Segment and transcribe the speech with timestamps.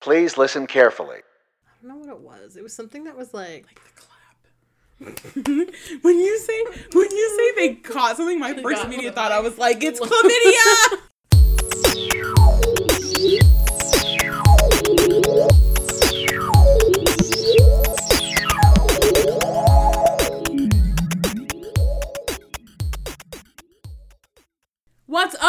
[0.00, 1.18] Please listen carefully.
[1.18, 2.56] I don't know what it was.
[2.56, 5.66] It was something that was like, like the clap.
[6.02, 9.40] when you say when you say they caught something, my first got immediate thought I
[9.40, 10.00] was like, it's
[12.00, 12.36] chlamydia.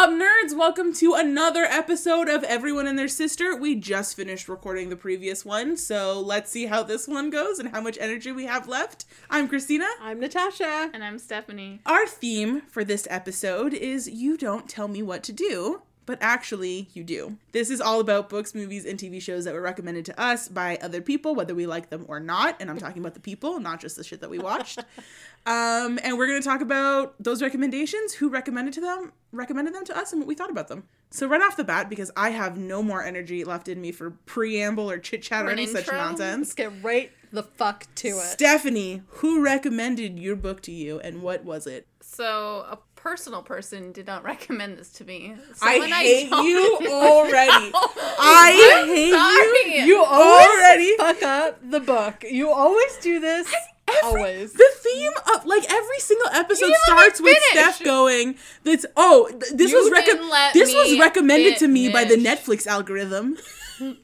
[0.02, 0.52] up, nerds?
[0.52, 3.54] Welcome to another episode of Everyone and Their Sister.
[3.54, 7.68] We just finished recording the previous one, so let's see how this one goes and
[7.68, 9.04] how much energy we have left.
[9.30, 9.86] I'm Christina.
[10.00, 10.90] I'm Natasha.
[10.92, 11.82] And I'm Stephanie.
[11.86, 16.88] Our theme for this episode is You Don't Tell Me What to Do, but actually,
[16.94, 17.36] you do.
[17.52, 20.78] This is all about books, movies, and TV shows that were recommended to us by
[20.82, 22.56] other people, whether we like them or not.
[22.60, 24.78] And I'm talking about the people, not just the shit that we watched.
[25.46, 29.96] um, and we're gonna talk about those recommendations, who recommended to them, recommended them to
[29.96, 30.84] us, and what we thought about them.
[31.10, 34.10] So right off the bat, because I have no more energy left in me for
[34.26, 36.48] preamble or chit chat or For an any such nonsense.
[36.48, 38.20] Let's get right the fuck to it.
[38.20, 41.86] Stephanie, who recommended your book to you, and what was it?
[42.00, 45.34] So, a personal person did not recommend this to me.
[45.60, 47.02] I hate don't you know.
[47.02, 47.72] already.
[47.74, 49.78] I I'm hate sorry.
[49.80, 49.84] you.
[49.96, 50.96] You already.
[50.96, 52.24] fuck up the book.
[52.28, 53.52] You always do this.
[53.88, 54.52] Every- always.
[54.52, 57.36] The theme of like every single episode You didn't let me starts with.
[57.50, 58.36] Steph going.
[58.64, 59.90] That's oh th- this You was
[60.30, 62.14] let this was me recommended to me by the.
[62.16, 63.36] Netflix algorithm.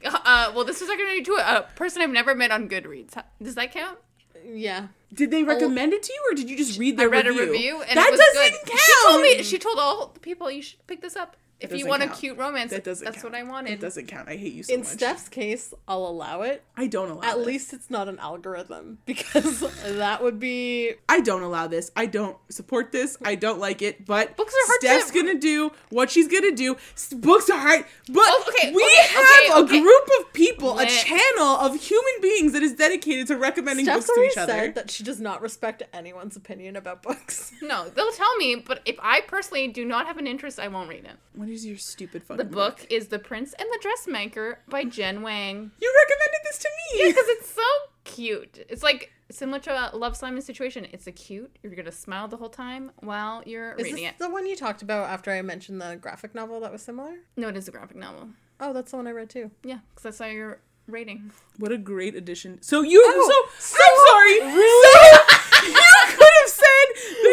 [0.05, 3.17] Uh, well, this was recommended to a person I've never met on Goodreads.
[3.41, 3.97] Does that count?
[4.45, 4.89] Yeah.
[5.13, 5.47] Did they oh.
[5.47, 7.43] recommend it to you or did you just read I their read review?
[7.43, 8.67] a review and that it was doesn't good.
[8.67, 8.81] count.
[8.81, 9.43] She told me.
[9.43, 12.15] She told all the people you should pick this up if you want count.
[12.15, 12.71] a cute romance.
[12.71, 13.33] that doesn't That's count.
[13.33, 13.73] what I wanted.
[13.73, 14.29] That doesn't count.
[14.29, 14.75] I hate you so much.
[14.75, 14.89] In much.
[14.89, 16.63] Steph's case, I'll allow it.
[16.77, 17.47] I don't allow At this.
[17.47, 19.61] least it's not an algorithm because
[19.97, 21.91] that would be I don't allow this.
[21.97, 23.17] I don't support this.
[23.25, 24.05] I don't like it.
[24.07, 26.77] But Books are hard Steph's to- gonna do what she's gonna do.
[27.13, 27.85] Books are hard.
[28.09, 32.21] But Oh, okay, we okay, have okay, a group of people, a channel of human
[32.23, 34.53] beings that is dedicated to recommending Steph's books to each other.
[34.53, 37.53] said that she does not respect anyone's opinion about books.
[37.63, 40.89] no, they'll tell me, but if I personally do not have an interest, I won't
[40.89, 41.17] read it.
[41.49, 45.23] What is your stupid fucking The book is The Prince and the Dressmaker by Jen
[45.23, 45.71] Wang.
[45.81, 47.01] You recommended this to me.
[47.03, 47.63] Yeah, because it's so
[48.05, 48.67] cute.
[48.69, 50.87] It's like similar to a Love Simon situation.
[50.93, 51.55] It's a cute.
[51.63, 54.19] You're gonna smile the whole time while you're Is reading this it.
[54.19, 57.15] the one you talked about after I mentioned the graphic novel that was similar?
[57.37, 58.29] No, it is a graphic novel.
[58.61, 59.51] Oh, that's the one I read too.
[59.65, 61.31] Yeah, because I saw your rating.
[61.59, 62.61] What a great addition.
[62.63, 64.55] So you Oh, so, I'm sorry.
[64.55, 65.19] Really?
[65.59, 65.73] So you
[66.17, 66.87] could have said
[67.25, 67.28] that Nat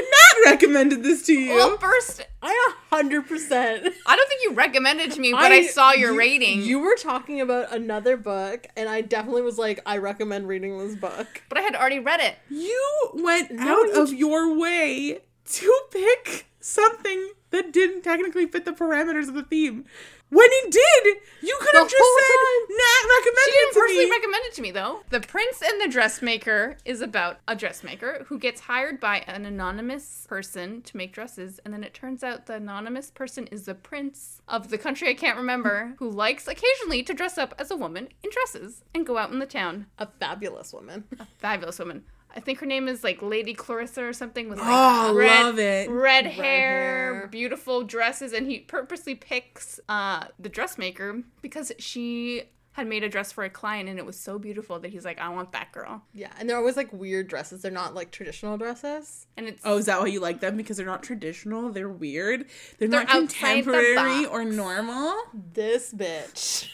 [0.45, 1.55] recommended this to you.
[1.55, 3.93] Well, first, I a hundred percent.
[4.05, 6.61] I don't think you recommended to me, but I, saw your you- rating.
[6.61, 10.95] You were talking about another book, and I definitely was like, I recommend reading this
[10.95, 11.41] book.
[11.49, 12.35] but I had already read it.
[12.49, 15.19] You went No, out you of your way
[15.53, 19.85] to pick something that didn't technically fit the parameters of the theme.
[20.35, 22.75] When he did, you could have just said, time.
[22.75, 24.11] Nat recommended She didn't it to personally me.
[24.11, 25.03] recommend it to me, though.
[25.09, 30.25] The Prince and the Dressmaker is about a dressmaker who gets hired by an anonymous
[30.27, 34.41] person to make dresses, and then it turns out the anonymous person is the prince
[34.49, 38.09] of the country I can't remember, who likes occasionally to dress up as a woman
[38.21, 39.85] in dresses and go out in the town.
[39.97, 41.05] A fabulous woman.
[41.17, 42.03] A fabulous woman.
[42.35, 45.59] I think her name is like Lady Clarissa or something with like Oh, red, love
[45.59, 45.89] it.
[45.89, 47.27] red, hair, hair.
[47.31, 53.31] beautiful dresses, and he purposely picks uh, the dressmaker because she had made a dress
[53.31, 56.03] for a client and it was so beautiful that he's like, I want that girl.
[56.13, 57.61] Yeah, and they're always like weird dresses.
[57.61, 59.27] They're not like traditional dresses.
[59.37, 60.57] And it's Oh, is that why you like them?
[60.57, 61.69] Because they're not traditional.
[61.69, 62.47] They're weird.
[62.77, 65.15] They're, They're not outside the contemporary or normal.
[65.53, 66.67] This bitch.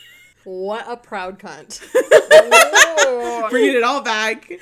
[0.44, 1.81] What a proud cunt.
[3.50, 4.52] Bringing it all back.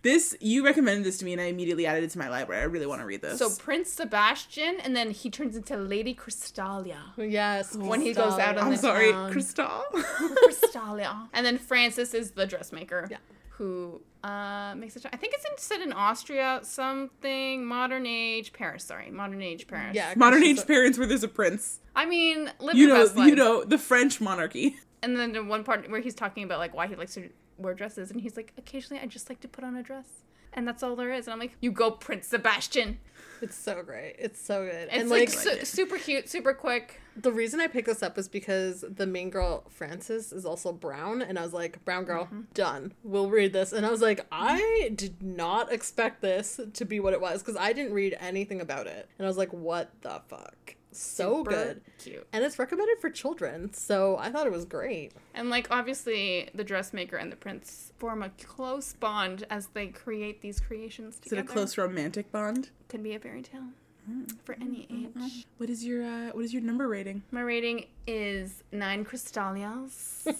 [0.00, 2.62] This you recommended this to me, and I immediately added it to my library.
[2.62, 3.38] I really want to read this.
[3.40, 6.98] so Prince Sebastian, and then he turns into Lady Crystallia.
[7.16, 7.74] yes.
[7.76, 9.32] When he goes out on I'm the sorry, town.
[9.32, 9.82] Crystal.
[9.92, 11.28] Crystallia.
[11.32, 13.08] And then Frances is the dressmaker.
[13.10, 13.16] Yeah.
[13.58, 15.04] Who uh, makes it?
[15.12, 18.84] I think it's in, set in Austria, something modern age Paris.
[18.84, 19.96] Sorry, modern age Paris.
[19.96, 20.14] Yeah.
[20.16, 21.80] Modern age a- parents where there's a prince.
[21.96, 23.28] I mean, live You know, best life.
[23.28, 24.76] you know the French monarchy.
[25.02, 27.74] And then the one part where he's talking about like why he likes to wear
[27.74, 30.08] dresses, and he's like, occasionally I just like to put on a dress,
[30.52, 31.26] and that's all there is.
[31.26, 32.98] And I'm like, you go, Prince Sebastian.
[33.40, 34.16] It's so great.
[34.18, 34.88] It's so good.
[34.90, 37.00] It's and like, like, su- super cute, super quick.
[37.16, 41.22] the reason I picked this up is because the main girl Frances is also brown,
[41.22, 42.40] and I was like, brown girl, Mm-hmm.
[42.54, 42.94] done.
[43.04, 47.12] We'll read this, and I was like, I did not expect this to be what
[47.12, 50.20] it was because I didn't read anything about it, and I was like, what the
[50.26, 50.74] fuck?
[50.92, 51.80] So Super good.
[51.98, 52.26] cute.
[52.32, 55.12] And it's recommended for children, so I thought it was great.
[55.34, 60.40] And like obviously, the dressmaker and the prince form a close bond as they create
[60.40, 61.42] these creations together.
[61.42, 62.70] Is it a close romantic bond?
[62.88, 63.68] Could be a fairy tale
[64.10, 64.32] mm.
[64.44, 65.46] for any mm, mm, age.
[65.58, 67.22] What is your uh, what is your number rating?
[67.30, 70.26] My rating is nine crystallias.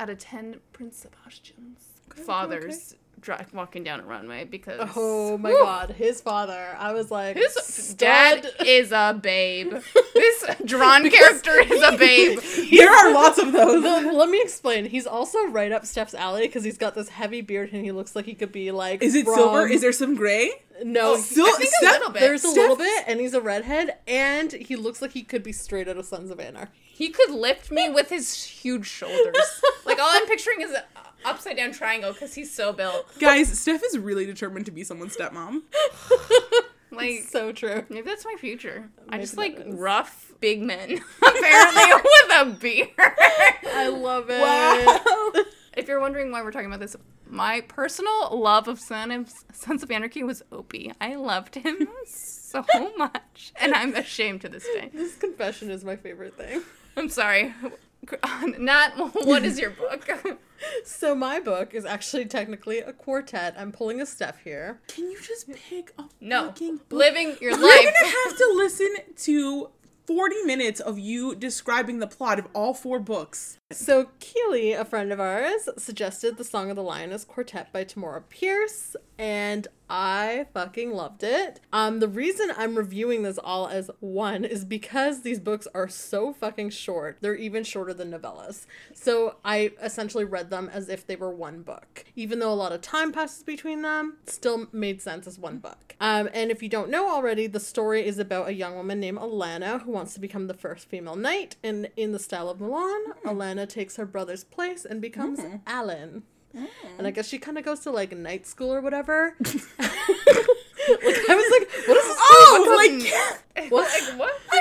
[0.00, 1.80] out of 10 Prince Sebastian's
[2.26, 6.76] fathers dri- walking down a runway because Oh my Whew, god, his father.
[6.78, 7.96] I was like, his stud.
[7.98, 9.74] dad is a babe.
[10.14, 12.38] This drawn character is a babe.
[12.70, 13.82] There are lots of those.
[13.84, 14.84] No, let me explain.
[14.86, 18.14] He's also right up Steph's alley because he's got this heavy beard and he looks
[18.14, 19.02] like he could be like.
[19.02, 19.66] Is it from- silver?
[19.66, 20.50] Is there some gray?
[20.82, 21.14] no?
[21.14, 22.20] Oh, sil- I think a little bit.
[22.20, 25.42] There's a Steph- little bit, and he's a redhead, and he looks like he could
[25.44, 26.72] be straight out of Sons of Anarchy.
[26.82, 29.60] He could lift me with his huge shoulders.
[29.84, 30.82] Like all I'm picturing is an
[31.24, 33.06] upside down triangle because he's so built.
[33.18, 35.62] Guys, Steph is really determined to be someone's stepmom.
[36.90, 37.84] Like so true.
[37.88, 38.88] maybe that's my future.
[39.08, 39.74] I Maybe just like is.
[39.74, 40.90] rough big men,
[41.22, 42.90] apparently with a beard.
[42.98, 44.40] I love it.
[44.40, 45.42] Wow.
[45.76, 46.94] If you're wondering why we're talking about this,
[47.28, 50.92] my personal love of Son of Sons of Anarchy was Opie.
[51.00, 52.64] I loved him so
[52.96, 54.90] much, and I'm ashamed to this day.
[54.92, 56.62] This confession is my favorite thing.
[56.96, 57.52] I'm sorry.
[58.58, 58.90] Nat,
[59.24, 60.08] what is your book?
[60.84, 63.54] So my book is actually technically a quartet.
[63.58, 64.80] I'm pulling a Steph here.
[64.88, 66.98] Can you just pick a No, fucking book?
[66.98, 67.60] living your life?
[67.62, 69.68] We're gonna have to listen to
[70.06, 73.58] 40 minutes of you describing the plot of all four books.
[73.72, 78.22] So Keely, a friend of ours, suggested the Song of the Lioness Quartet by Tamora
[78.30, 81.60] Pierce, and I fucking loved it.
[81.72, 86.32] Um, the reason I'm reviewing this all as one is because these books are so
[86.32, 87.18] fucking short.
[87.20, 88.66] They're even shorter than novellas.
[88.94, 92.04] So I essentially read them as if they were one book.
[92.16, 95.94] Even though a lot of time passes between them, still made sense as one book.
[96.00, 99.18] Um, and if you don't know already, the story is about a young woman named
[99.18, 101.56] Alanna who wants to become the first female knight.
[101.62, 106.22] And in the style of Mulan, Alanna takes her brother's place and becomes Alan.
[106.56, 106.68] Mm.
[106.98, 109.36] And I guess she kind of goes to like night school or whatever.
[111.04, 112.18] like I was like, what is this?
[112.20, 112.74] Oh,
[113.56, 113.88] like, What?
[113.88, 114.32] Like what?
[114.52, 114.60] I,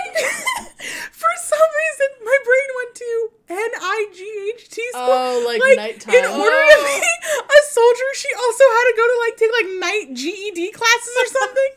[1.11, 5.43] for some reason, my brain went to N I G H T oh, school.
[5.43, 6.15] Oh, like nighttime.
[6.15, 6.99] In order to Oh.
[6.99, 11.15] be a soldier, she also had to go to like take like night GED classes
[11.21, 11.71] or something.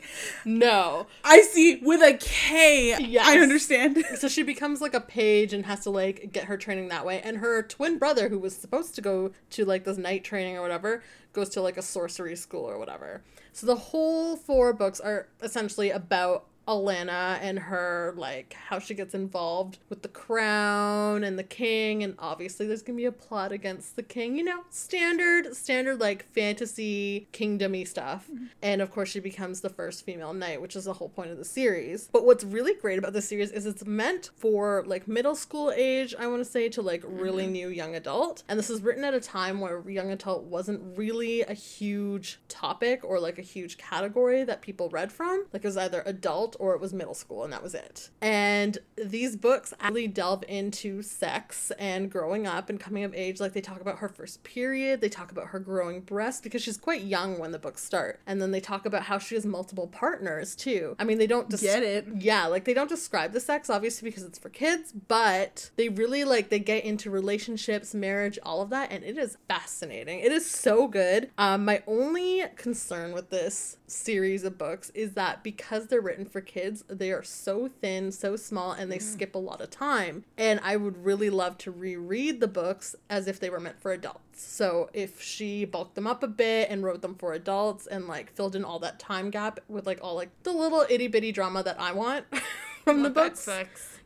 [0.59, 1.07] No.
[1.25, 2.97] I see with a K.
[2.99, 3.27] Yes.
[3.27, 4.05] I understand.
[4.19, 7.21] So she becomes like a page and has to like get her training that way.
[7.23, 10.63] And her twin brother, who was supposed to go to like this night training or
[10.63, 11.03] whatever,
[11.37, 13.23] goes to like a sorcery school or whatever.
[13.53, 19.15] So the whole four books are essentially about Alanna and her like how she gets
[19.15, 23.97] involved with the crown and the king and obviously there's gonna be a plot against
[23.97, 28.27] the king you know standard standard like fantasy kingdomy stuff.
[28.33, 28.47] Mm-hmm.
[28.63, 31.39] And of course she becomes the first female knight which is the whole point of
[31.39, 32.09] the series.
[32.13, 36.15] But what's really great about the series is it's meant for like middle school age
[36.19, 37.53] i want to say to like really mm-hmm.
[37.53, 38.43] new young adult.
[38.49, 43.05] And this is written at a time where young adult wasn't really a huge topic
[43.05, 45.47] or like a huge category that people read from.
[45.53, 48.79] Like it was either adult or it was middle school and that was it and
[49.03, 53.61] these books actually delve into sex and growing up and coming of age like they
[53.61, 57.39] talk about her first period they talk about her growing breast because she's quite young
[57.39, 60.95] when the books start and then they talk about how she has multiple partners too
[60.99, 62.07] i mean they don't Get it.
[62.19, 66.25] yeah, like they don't describe the sex obviously because it's for kids, but they really
[66.25, 70.21] like they get into relationships, marriage, all of that, and it is fascinating.
[70.21, 71.31] It is so good.
[71.39, 76.41] Um, my only concern with this series of books is that because they're written for
[76.41, 80.25] kids, they are so thin, so small, and they skip a lot of time.
[80.37, 83.93] And I would really love to reread the books as if they were meant for
[83.93, 84.21] adults.
[84.43, 88.33] So if she bulked them up a bit and wrote them for adults and like
[88.33, 91.63] filled in all that time gap with like all like the little itty bitty drama
[91.63, 92.27] that I want
[92.85, 93.45] from the books.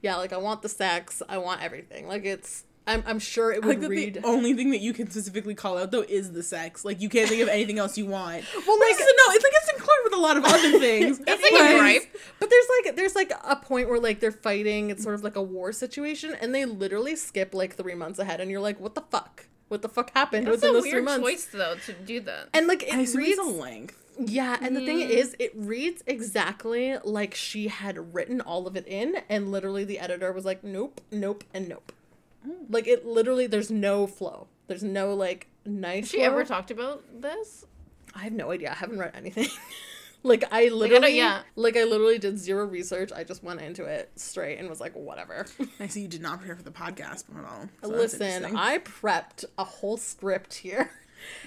[0.03, 2.07] Yeah, like I want the sex, I want everything.
[2.07, 5.11] Like it's I'm I'm sure it would like read the only thing that you can
[5.11, 6.85] specifically call out though is the sex.
[6.85, 8.45] Like you can't think of anything else you want.
[8.55, 11.19] Well, But like- it's- no, it's like it's included with a lot of other things.
[11.19, 12.17] That's but- like a gripe.
[12.39, 15.37] But there's like there's like a point where like they're fighting, it's sort of like
[15.37, 18.95] a war situation, and they literally skip like three months ahead, and you're like, what
[18.95, 19.47] the fuck?
[19.69, 21.25] What the fuck happened That's within a those three weird months?
[21.25, 22.49] choice though to do that.
[22.53, 23.97] And like it I reads a length.
[24.19, 25.09] Yeah, and the thing mm.
[25.09, 29.99] is, it reads exactly like she had written all of it in, and literally the
[29.99, 31.93] editor was like, nope, nope, and nope.
[32.47, 32.67] Mm.
[32.69, 34.49] Like it literally, there's no flow.
[34.67, 36.05] There's no like nice.
[36.05, 36.27] Has she flow.
[36.27, 37.67] ever talked about this?
[38.15, 38.71] I have no idea.
[38.71, 39.49] I haven't read anything.
[40.23, 41.43] like I literally, yeah.
[41.57, 43.13] like I literally did zero research.
[43.13, 45.47] I just went into it straight and was like, whatever.
[45.81, 47.69] I see you did not prepare for the podcast at all.
[47.83, 48.57] so Listen.
[48.57, 50.91] I prepped a whole script here.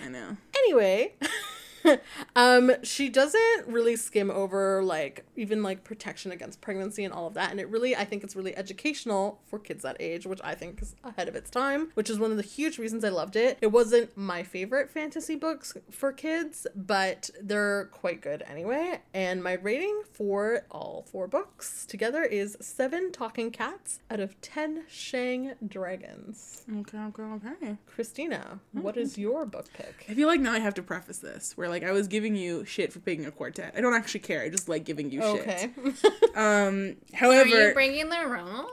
[0.03, 0.37] I know.
[0.55, 1.13] Anyway,
[2.35, 7.33] um, she doesn't really skim over like even like protection against pregnancy and all of
[7.33, 10.55] that, and it really I think it's really educational for kids that age, which I
[10.55, 13.35] think is ahead of its time, which is one of the huge reasons I loved
[13.35, 13.57] it.
[13.61, 19.01] It wasn't my favorite fantasy books for kids, but they're quite good anyway.
[19.13, 24.83] And my rating for all four books together is seven talking cats out of ten
[24.87, 26.63] Shang dragons.
[26.79, 27.77] Okay, okay, okay.
[27.87, 30.05] Christina, what is your book pick?
[30.09, 32.63] I feel like now I have to preface this, where like I was giving you
[32.65, 33.73] shit for picking a quartet.
[33.77, 34.41] I don't actually care.
[34.43, 35.71] I just like giving you Okay.
[35.75, 36.13] shit.
[36.35, 38.69] Um, however, Are you bringing the rules?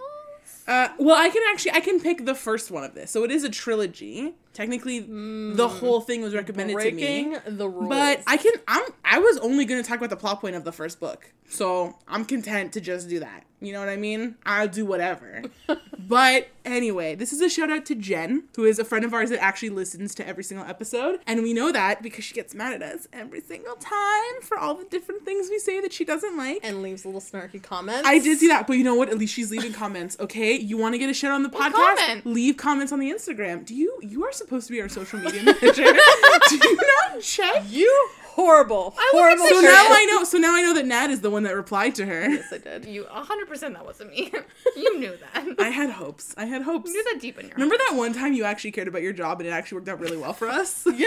[0.66, 3.10] Uh, well, I can actually I can pick the first one of this.
[3.10, 4.34] So it is a trilogy.
[4.52, 5.56] Technically, mm.
[5.56, 7.38] the whole thing was recommended to Breaking me.
[7.46, 7.88] the rules.
[7.88, 10.64] But I can I'm I was only going to talk about the plot point of
[10.64, 11.32] the first book.
[11.48, 13.44] So, I'm content to just do that.
[13.60, 14.36] You know what I mean?
[14.46, 15.42] I'll do whatever.
[15.98, 19.30] but anyway, this is a shout out to Jen, who is a friend of ours
[19.30, 22.72] that actually listens to every single episode, and we know that because she gets mad
[22.72, 26.36] at us every single time for all the different things we say that she doesn't
[26.36, 26.60] like.
[26.62, 28.08] and leaves little snarky comments.
[28.08, 29.10] I did see that, but you know what?
[29.10, 30.16] At least she's leaving comments.
[30.20, 31.72] Okay, you want to get a shout on the podcast?
[31.72, 32.26] comment?
[32.26, 33.66] Leave comments on the Instagram.
[33.66, 33.98] Do you?
[34.00, 35.84] You are supposed to be our social media manager.
[36.48, 37.64] Do you not check?
[37.68, 39.44] You horrible, I look at horrible.
[39.44, 40.24] the So now I know.
[40.24, 42.28] So now I know that Nat is the one that replied to her.
[42.28, 42.86] Yes, I did.
[42.86, 44.32] You 100% that wasn't me.
[44.76, 45.56] you knew that.
[45.58, 46.34] I had hopes.
[46.38, 46.90] I had hopes.
[46.90, 49.12] you knew that deep in your Remember that one time you actually cared about your
[49.12, 50.86] job and it actually worked out really well for us?
[50.86, 51.06] Yeah.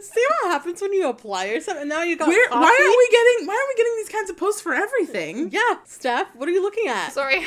[0.00, 2.28] See what happens when you apply yourself, and now you got.
[2.28, 3.46] Where, why aren't we getting?
[3.46, 5.50] Why aren't we getting these kinds of posts for everything?
[5.50, 6.34] Yeah, Steph.
[6.34, 7.12] What are you looking at?
[7.12, 7.44] Sorry.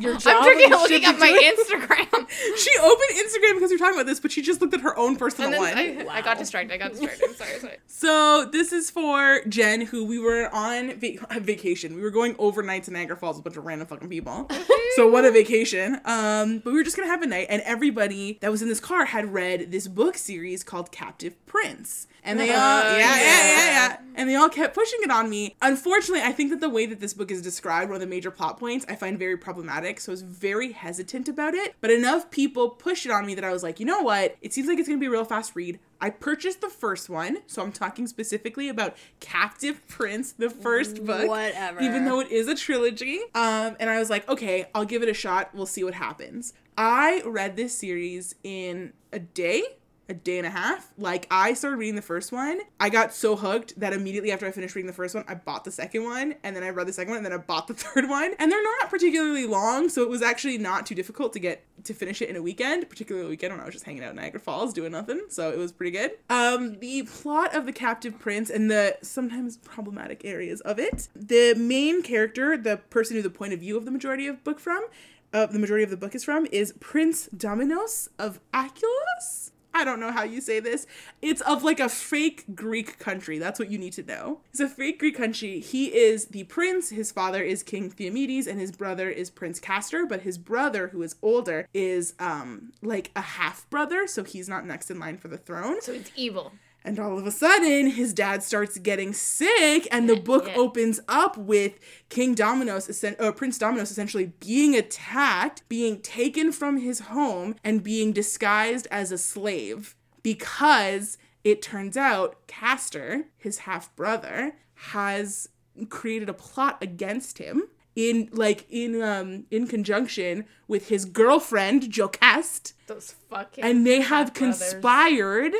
[0.00, 1.54] Your I'm job drinking, and looking at my?
[1.56, 2.08] Instagram.
[2.56, 4.96] She opened Instagram because we are talking about this, but she just looked at her
[4.98, 6.08] own personal And then one.
[6.08, 6.72] I, I got distracted.
[6.72, 7.28] I got distracted.
[7.28, 7.58] I'm sorry.
[7.58, 7.76] Sorry.
[7.88, 11.94] So this is for Jen, who we were on va- vacation.
[11.94, 14.48] We were going overnight to Niagara Falls with a bunch of random fucking people.
[14.96, 16.00] so what a vacation!
[16.04, 18.80] Um, but we were just gonna have a night, and everybody that was in this
[18.80, 23.46] car had read this book series called Captive Prince, and they all yeah, yeah yeah
[23.46, 25.54] yeah yeah, and they all kept pushing it on me.
[25.62, 28.32] Unfortunately, I think that the way that this book is described, one of the major
[28.32, 29.81] plot points, I find very problematic.
[30.00, 31.74] So I was very hesitant about it.
[31.80, 34.36] But enough people pushed it on me that I was like, you know what?
[34.40, 35.78] It seems like it's gonna be a real fast read.
[36.00, 41.28] I purchased the first one, so I'm talking specifically about Captive Prince, the first book.
[41.28, 41.80] Whatever.
[41.80, 43.20] Even though it is a trilogy.
[43.34, 45.54] Um, and I was like, okay, I'll give it a shot.
[45.54, 46.54] We'll see what happens.
[46.76, 49.62] I read this series in a day,
[50.08, 50.92] a day and a half.
[50.98, 52.60] Like I started reading the first one.
[52.80, 55.64] I got so hooked that immediately after I finished reading the first one, I bought
[55.64, 57.74] the second one, and then I read the second one, and then I bought the
[57.82, 58.34] third one.
[58.38, 61.94] And they're not particularly long, so it was actually not too difficult to get to
[61.94, 64.16] finish it in a weekend, particularly a weekend when I was just hanging out in
[64.16, 65.22] Niagara Falls doing nothing.
[65.28, 66.12] So it was pretty good.
[66.30, 71.08] Um, the plot of the Captive Prince and the sometimes problematic areas of it.
[71.14, 74.60] The main character, the person who the point of view of the majority of book
[74.60, 74.84] from,
[75.32, 79.51] uh, the majority of the book is from, is Prince Dominos of Aculus.
[79.74, 80.86] I don't know how you say this.
[81.20, 83.38] It's of like a fake Greek country.
[83.38, 84.40] That's what you need to know.
[84.50, 85.60] It's a fake Greek country.
[85.60, 86.90] He is the prince.
[86.90, 90.08] His father is King Theomedes, and his brother is Prince Kastor.
[90.08, 94.66] But his brother, who is older, is um like a half brother, so he's not
[94.66, 95.80] next in line for the throne.
[95.80, 96.52] So it's evil.
[96.84, 100.56] And all of a sudden, his dad starts getting sick, and the book yeah.
[100.56, 102.88] opens up with King Dominos,
[103.20, 109.12] or Prince Dominos, essentially being attacked, being taken from his home, and being disguised as
[109.12, 115.48] a slave because it turns out Kastor, his half brother, has
[115.88, 122.72] created a plot against him in like in um in conjunction with his girlfriend Jocasta
[122.86, 123.62] Those fucking.
[123.62, 124.58] and they have half-brothers.
[124.72, 125.52] conspired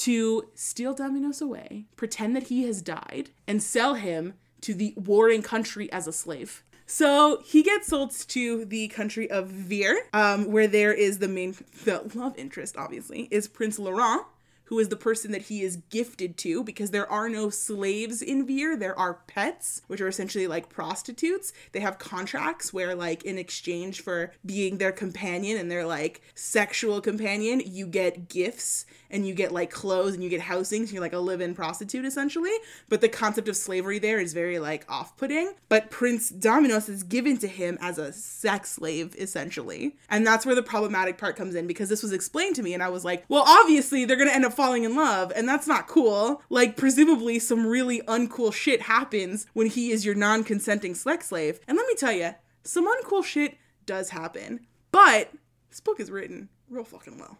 [0.00, 5.42] to steal Dominos away, pretend that he has died, and sell him to the warring
[5.42, 6.62] country as a slave.
[6.86, 11.54] So he gets sold to the country of Vere, um, where there is the main
[11.84, 14.26] the love interest, obviously, is Prince Laurent,
[14.70, 18.46] who is the person that he is gifted to because there are no slaves in
[18.46, 18.76] Vere.
[18.76, 21.52] There are pets, which are essentially like prostitutes.
[21.72, 27.00] They have contracts where, like, in exchange for being their companion and their like sexual
[27.00, 30.86] companion, you get gifts and you get like clothes and you get housing.
[30.86, 32.52] So you're like a live in prostitute essentially.
[32.88, 35.54] But the concept of slavery there is very like off putting.
[35.68, 39.96] But Prince Dominos is given to him as a sex slave essentially.
[40.08, 42.82] And that's where the problematic part comes in because this was explained to me and
[42.82, 45.66] I was like, well, obviously they're going to end up falling in love and that's
[45.66, 46.42] not cool.
[46.50, 51.60] Like, presumably some really uncool shit happens when he is your non consenting sex slave.
[51.66, 54.60] And let me tell you, some uncool shit does happen.
[54.92, 55.32] But
[55.70, 57.38] this book is written real fucking well.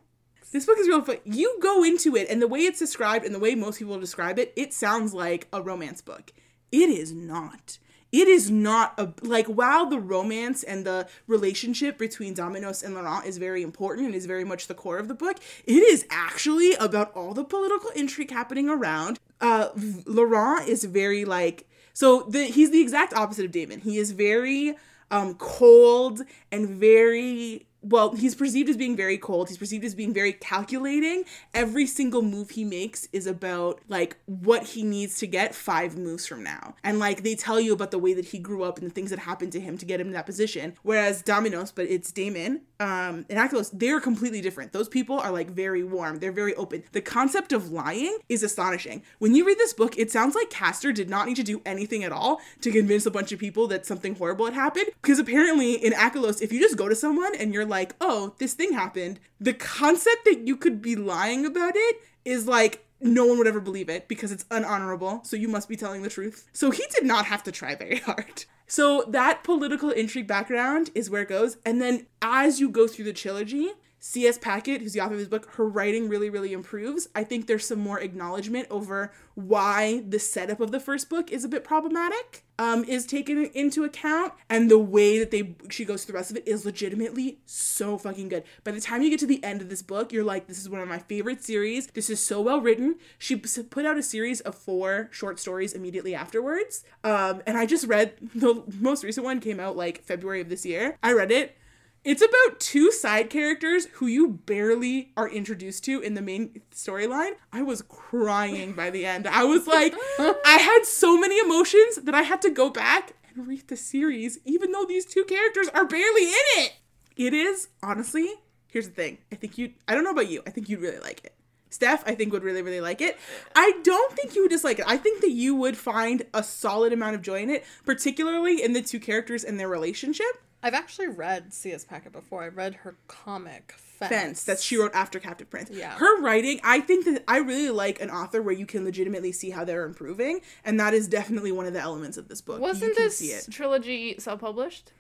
[0.50, 1.18] This book is real fun.
[1.24, 4.38] You go into it, and the way it's described and the way most people describe
[4.38, 6.32] it, it sounds like a romance book.
[6.72, 7.78] It is not.
[8.12, 13.26] It is not a like while the romance and the relationship between Dominos and Laurent
[13.26, 16.74] is very important and is very much the core of the book, it is actually
[16.74, 19.18] about all the political intrigue happening around.
[19.40, 19.68] Uh
[20.06, 23.80] Laurent is very like so the he's the exact opposite of Damon.
[23.80, 24.76] He is very
[25.10, 29.48] um cold and very well, he's perceived as being very cold.
[29.48, 31.24] He's perceived as being very calculating.
[31.54, 36.26] Every single move he makes is about like what he needs to get five moves
[36.26, 36.74] from now.
[36.84, 39.10] And like they tell you about the way that he grew up and the things
[39.10, 40.74] that happened to him to get him in that position.
[40.82, 44.72] Whereas Dominos, but it's Damon, um, and they're completely different.
[44.72, 46.18] Those people are like very warm.
[46.18, 46.82] They're very open.
[46.92, 49.02] The concept of lying is astonishing.
[49.18, 52.04] When you read this book, it sounds like Kastor did not need to do anything
[52.04, 54.86] at all to convince a bunch of people that something horrible had happened.
[55.02, 58.54] Because apparently in Akelos, if you just go to someone and you're like, oh, this
[58.54, 63.38] thing happened, the concept that you could be lying about it is like no one
[63.38, 65.26] would ever believe it because it's unhonorable.
[65.26, 66.48] So you must be telling the truth.
[66.52, 68.44] So he did not have to try very hard.
[68.70, 71.56] So that political intrigue background is where it goes.
[71.66, 73.72] And then as you go through the trilogy,
[74.02, 74.38] C.S.
[74.38, 77.08] Pacat, who's the author of this book, her writing really, really improves.
[77.14, 81.44] I think there's some more acknowledgement over why the setup of the first book is
[81.44, 86.04] a bit problematic, um, is taken into account, and the way that they she goes
[86.04, 88.44] through the rest of it is legitimately so fucking good.
[88.64, 90.68] By the time you get to the end of this book, you're like, this is
[90.70, 91.88] one of my favorite series.
[91.88, 92.96] This is so well written.
[93.18, 97.86] She put out a series of four short stories immediately afterwards, um, and I just
[97.86, 100.96] read the most recent one came out like February of this year.
[101.02, 101.56] I read it.
[102.02, 107.32] It's about two side characters who you barely are introduced to in the main storyline.
[107.52, 109.26] I was crying by the end.
[109.26, 113.46] I was like, I had so many emotions that I had to go back and
[113.46, 116.72] read the series, even though these two characters are barely in it.
[117.16, 118.32] It is, honestly,
[118.66, 119.18] here's the thing.
[119.30, 121.34] I think you, I don't know about you, I think you'd really like it.
[121.68, 123.18] Steph, I think would really, really like it.
[123.54, 124.86] I don't think you would dislike it.
[124.88, 128.72] I think that you would find a solid amount of joy in it, particularly in
[128.72, 130.42] the two characters and their relationship.
[130.62, 131.84] I've actually read C.S.
[131.84, 132.42] Pacat before.
[132.42, 134.10] I read her comic Fence.
[134.10, 135.70] Fence that she wrote after Captive Prince.
[135.70, 135.94] Yeah.
[135.96, 139.50] Her writing, I think that I really like an author where you can legitimately see
[139.50, 142.60] how they're improving, and that is definitely one of the elements of this book.
[142.60, 143.46] Wasn't can this see it.
[143.50, 144.92] trilogy self-published?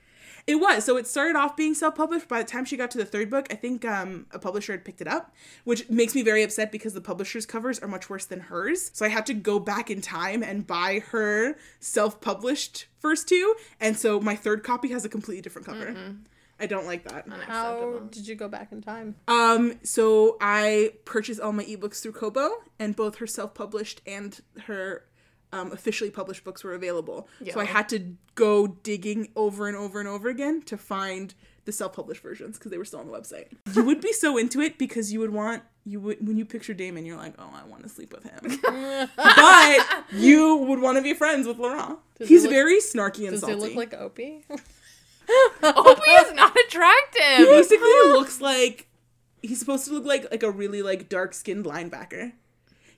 [0.46, 0.84] It was.
[0.84, 2.28] So it started off being self-published.
[2.28, 4.84] By the time she got to the third book, I think um, a publisher had
[4.84, 8.24] picked it up, which makes me very upset because the publisher's covers are much worse
[8.24, 8.90] than hers.
[8.94, 13.96] So I had to go back in time and buy her self-published first two, and
[13.96, 15.94] so my third copy has a completely different cover.
[16.58, 17.26] I don't like that.
[17.46, 19.16] How did you go back in time?
[19.28, 25.06] Um, so I purchased all my ebooks through Kobo, and both her self-published and her
[25.52, 27.28] um, officially published books were available.
[27.52, 31.34] So I had to go digging over and over and over again to find
[31.64, 33.48] the self-published versions because they were still on the website.
[33.74, 36.74] You would be so into it because you would want you would when you picture
[36.74, 38.58] Damon, you're like, oh, I want to sleep with him.
[39.16, 39.78] but
[40.12, 41.98] you would want to be friends with Laurent.
[42.18, 43.54] Does He's look- very snarky and Does salty.
[43.56, 44.44] he look like Opie?
[45.62, 47.36] Opie is not attractive.
[47.38, 48.88] he basically looks like
[49.42, 52.32] he's supposed to look like like a really like dark skinned linebacker.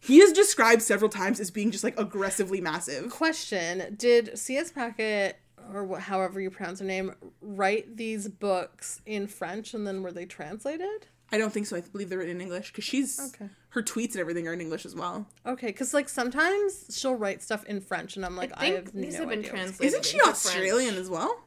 [0.04, 3.10] He is described several times as being just like aggressively massive.
[3.10, 4.72] Question: Did C.S.
[4.72, 5.34] Pacat
[5.72, 10.10] or wh- however you pronounce her name write these books in French and then were
[10.12, 11.06] they translated?
[11.30, 11.76] I don't think so.
[11.76, 13.48] I believe they're written in English because she's Okay.
[13.70, 15.26] her tweets and everything are in English as well.
[15.46, 18.84] Okay, because like sometimes she'll write stuff in French and I'm like, I, I think
[18.86, 19.50] have these no have been idea.
[19.50, 19.86] translated.
[19.86, 21.00] Isn't she Australian French.
[21.00, 21.44] as well?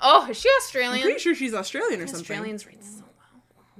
[0.00, 1.02] Oh, is she I'm Australian?
[1.02, 2.22] pretty sure she's Australian or something.
[2.22, 3.08] Australians write so well.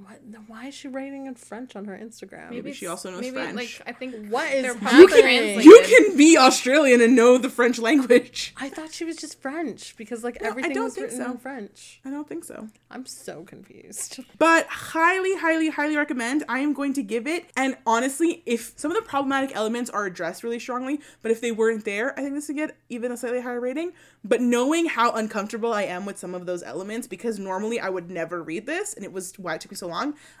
[0.03, 0.19] What?
[0.47, 2.49] Why is she writing in French on her Instagram?
[2.51, 3.55] Maybe she also knows maybe, French.
[3.55, 5.07] Like I think What is they're happening?
[5.07, 5.65] probably translated.
[5.65, 8.53] You can be Australian and know the French language.
[8.57, 11.25] I thought she was just French because like No, I everything don't was think written
[11.25, 11.31] so.
[11.31, 12.01] in French.
[12.05, 12.67] I don't think so.
[12.91, 14.19] I'm so confused.
[14.37, 16.43] but highly, highly, highly recommend.
[16.49, 17.49] I am going to give it.
[17.55, 21.51] And honestly, if some of the problematic elements are addressed really strongly, but if they
[21.51, 23.93] weren't there, I think this would get even a slightly higher rating.
[24.23, 28.09] But knowing how uncomfortable I am with some of those elements, because normally I would
[28.09, 29.92] never read this, and it was why it took me so long,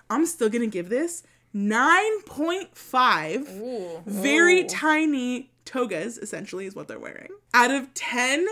[0.09, 1.23] I'm still gonna give this
[1.55, 4.01] 9.5 Ooh.
[4.05, 4.67] very Ooh.
[4.67, 8.45] tiny togas essentially is what they're wearing out of 10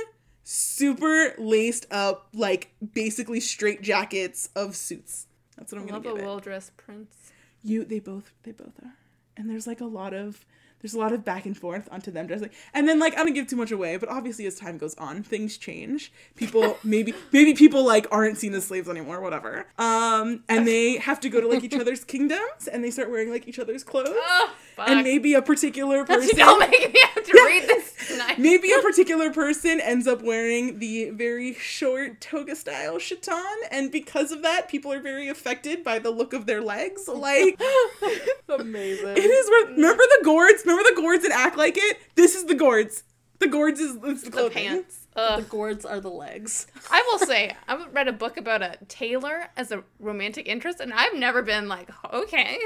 [0.43, 6.11] super laced up like basically straight jackets of suits that's what i'm gonna give.
[6.11, 7.15] Love a give well dressed prince.
[7.63, 8.93] you they both they both are
[9.35, 10.45] and there's like a lot of
[10.81, 13.33] there's a lot of back and forth onto them dressing and then like i don't
[13.33, 16.11] give too much away but obviously as time goes on things change.
[16.35, 19.65] People maybe maybe people like aren't seen as slaves anymore whatever.
[19.77, 23.29] Um and they have to go to like each other's kingdoms and they start wearing
[23.29, 24.09] like each other's clothes.
[24.11, 28.39] Oh, and maybe a particular person Don't make me have to read this tonight.
[28.39, 34.31] maybe a particular person ends up wearing the very short toga style chiton and because
[34.31, 37.59] of that people are very affected by the look of their legs like
[38.49, 39.17] Amazing.
[39.17, 42.55] it is remember the gourds remember the gourds that act like it this is the
[42.55, 43.03] gourds
[43.39, 44.65] The gourds is it's the The clothing.
[44.67, 44.97] pants.
[45.15, 46.67] The gourds are the legs.
[46.89, 50.93] I will say, I've read a book about a tailor as a romantic interest, and
[50.93, 52.57] I've never been like, okay,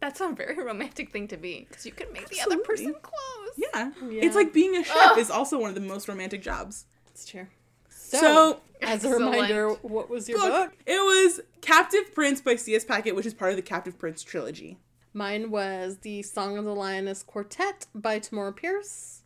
[0.00, 3.54] that's a very romantic thing to be, because you can make the other person clothes.
[3.56, 3.92] Yeah.
[4.10, 4.22] Yeah.
[4.24, 5.18] It's like being a chef Ugh.
[5.18, 6.84] is also one of the most romantic jobs.
[7.06, 7.46] It's true.
[7.88, 9.32] So, So, as a Excellent.
[9.34, 10.72] reminder, what was your book, book?
[10.84, 12.84] it was Captive Prince by C.S.
[12.84, 14.78] Pacat, which is part of the Captive Prince trilogy.
[15.16, 19.22] Mine was The Song of the Lioness Quartet by Tamora Pierce.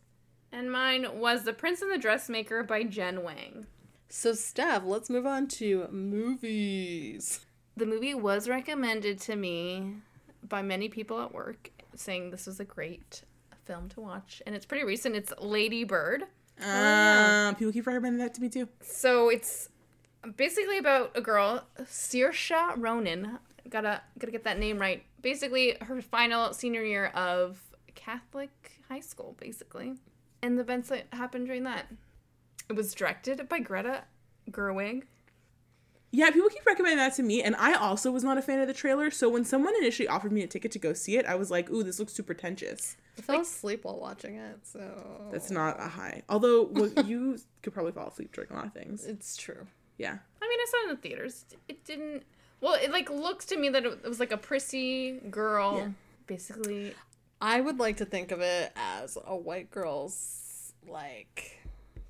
[0.51, 3.65] And mine was The Prince and the Dressmaker by Jen Wang.
[4.07, 7.43] So, Steph, let's move on to movies.
[7.75, 9.95] The movie was recommended to me
[10.47, 13.23] by many people at work, saying this was a great
[13.65, 15.15] film to watch, and it's pretty recent.
[15.15, 16.25] It's Lady Bird.
[16.63, 18.69] Um, people keep recommending that to me too.
[18.81, 19.69] So it's
[20.35, 23.39] basically about a girl, Saoirse Ronan.
[23.69, 25.03] Gotta gotta get that name right.
[25.21, 27.59] Basically, her final senior year of
[27.95, 28.49] Catholic
[28.87, 29.95] high school, basically,
[30.41, 31.87] and the events that happened during that.
[32.69, 34.03] It was directed by Greta
[34.51, 35.03] Gerwig.
[36.11, 38.67] Yeah, people keep recommending that to me, and I also was not a fan of
[38.67, 39.11] the trailer.
[39.11, 41.69] So when someone initially offered me a ticket to go see it, I was like,
[41.69, 45.29] "Ooh, this looks too pretentious." I fell asleep while watching it, so.
[45.31, 46.23] That's not a high.
[46.29, 49.05] Although well, you could probably fall asleep during a lot of things.
[49.05, 49.67] It's true.
[49.97, 50.17] Yeah.
[50.41, 51.45] I mean, I saw it in the theaters.
[51.67, 52.23] It didn't.
[52.61, 55.89] Well, it like looks to me that it was like a prissy girl, Yeah.
[56.27, 56.93] basically.
[57.41, 61.57] I would like to think of it as a white girl's, like,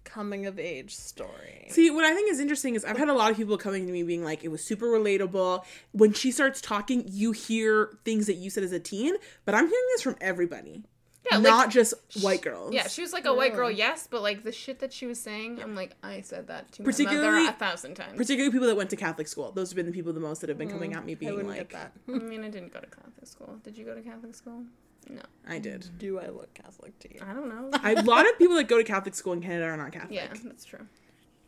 [0.03, 1.67] coming of age story.
[1.69, 3.91] See, what I think is interesting is I've had a lot of people coming to
[3.91, 5.63] me being like, it was super relatable.
[5.91, 9.67] When she starts talking, you hear things that you said as a teen, but I'm
[9.67, 10.83] hearing this from everybody.
[11.31, 12.73] Yeah, like- not just white girls.
[12.73, 15.19] Yeah, she was like a white girl, yes, but like the shit that she was
[15.19, 18.17] saying, I'm like, I said that to my Particularly- mother a thousand times.
[18.17, 19.51] Particularly people that went to Catholic school.
[19.51, 21.15] Those have been the people the most that have been coming mm, at me I
[21.15, 21.91] being wouldn't like, get that.
[22.07, 23.59] I mean, I didn't go to Catholic school.
[23.63, 24.63] Did you go to Catholic school?
[25.09, 25.87] No, I did.
[25.97, 27.21] Do I look Catholic to you?
[27.27, 27.69] I don't know.
[27.81, 30.13] I, a lot of people that go to Catholic school in Canada are not Catholic.
[30.13, 30.85] yeah, that's true.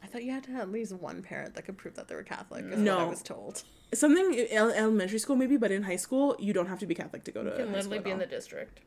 [0.04, 2.16] I thought you had to have at least one parent that could prove that they
[2.16, 2.66] were Catholic.
[2.66, 2.98] Is what No.
[3.00, 3.62] I was told.
[3.94, 7.24] Something in elementary school maybe, but in high school you don't have to be Catholic
[7.26, 7.50] to go to.
[7.52, 8.80] You can high school literally at be in the district.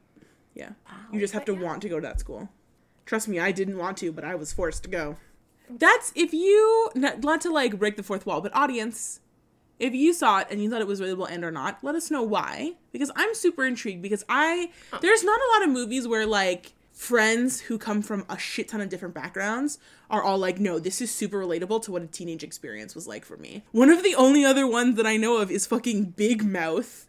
[0.54, 0.70] Yeah,
[1.12, 1.60] you just have to yeah.
[1.60, 2.48] want to go to that school.
[3.06, 5.16] Trust me, I didn't want to, but I was forced to go.
[5.68, 9.20] That's if you not, not to like break the fourth wall, but audience,
[9.78, 12.10] if you saw it and you thought it was relatable and or not, let us
[12.10, 12.74] know why.
[12.92, 14.02] Because I'm super intrigued.
[14.02, 18.38] Because I there's not a lot of movies where like friends who come from a
[18.38, 22.02] shit ton of different backgrounds are all like, no, this is super relatable to what
[22.02, 23.64] a teenage experience was like for me.
[23.72, 27.06] One of the only other ones that I know of is fucking Big Mouth,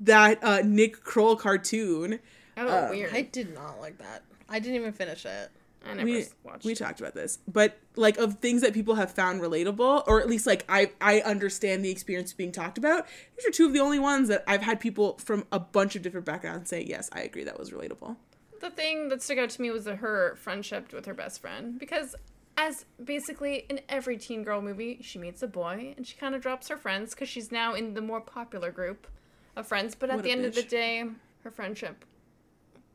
[0.00, 2.18] that uh, Nick Kroll cartoon.
[2.56, 3.14] Oh, Uh, weird.
[3.14, 4.22] I did not like that.
[4.48, 5.50] I didn't even finish it.
[5.84, 6.64] I never we, watched.
[6.64, 6.78] we it.
[6.78, 10.44] talked about this but like of things that people have found relatable or at least
[10.44, 14.00] like i i understand the experience being talked about these are two of the only
[14.00, 17.44] ones that i've had people from a bunch of different backgrounds say yes i agree
[17.44, 18.16] that was relatable
[18.60, 22.16] the thing that stuck out to me was her friendship with her best friend because
[22.56, 26.42] as basically in every teen girl movie she meets a boy and she kind of
[26.42, 29.06] drops her friends because she's now in the more popular group
[29.54, 31.04] of friends but at What the a end of the day
[31.44, 32.04] her friendship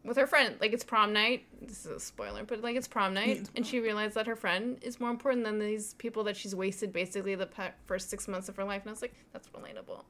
[0.03, 0.55] with her friend.
[0.59, 1.45] Like it's prom night.
[1.61, 3.37] This is a spoiler but like it's prom night.
[3.37, 6.55] It's and she realized that her friend is more important than these people that she's
[6.55, 8.81] wasted basically the pe- first six months of her life.
[8.81, 10.03] And i was like that's relatable.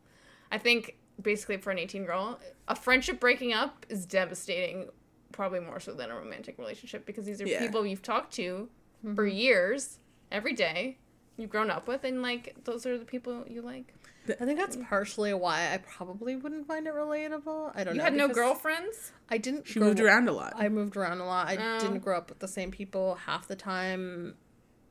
[0.52, 4.90] I think basically for an 18 girl a friendship breaking up is devastating
[5.32, 7.60] probably more so than a romantic relationship because these are Yeah.
[7.60, 8.70] people you've talked to
[9.16, 9.38] for mm-hmm.
[9.38, 10.00] years
[10.32, 10.98] every day
[11.38, 12.04] you've grown up with.
[12.04, 13.94] And like those are the people you like
[14.30, 17.72] I think that's partially why I probably wouldn't find it relatable.
[17.76, 18.04] I don't you know.
[18.04, 19.68] had no girlfriends I didn't.
[19.68, 21.48] she grow- moved around a lot I moved around a lot.
[21.48, 21.80] I Oh.
[21.80, 23.16] didn't grow up with the same people.
[23.16, 24.36] Half the time,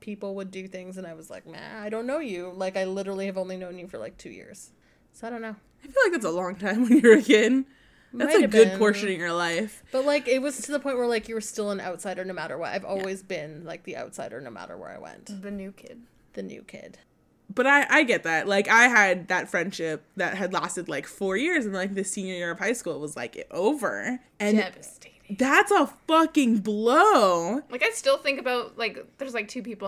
[0.00, 2.84] people would do things, and I was like, "Man, I don't know you." Like I
[2.84, 4.70] literally have only known you for like two years,
[5.12, 5.56] so I don't know.
[5.84, 7.64] i feel like that's a long time when you're a kid
[8.12, 8.78] that's Might a good been.
[8.78, 11.40] portion of your life But like it was to the point where like you were
[11.40, 12.72] still an outsider no matter what.
[12.72, 15.42] I've always been like the outsider no matter where I went.
[15.42, 16.98] the new kid The new kid.
[17.54, 18.48] But I, I get that.
[18.48, 22.34] Like I had that friendship that had lasted like four years, and like the senior
[22.34, 27.60] year of high school was like over, and devastating that's a fucking blow.
[27.70, 29.86] like i still think about like there's like two people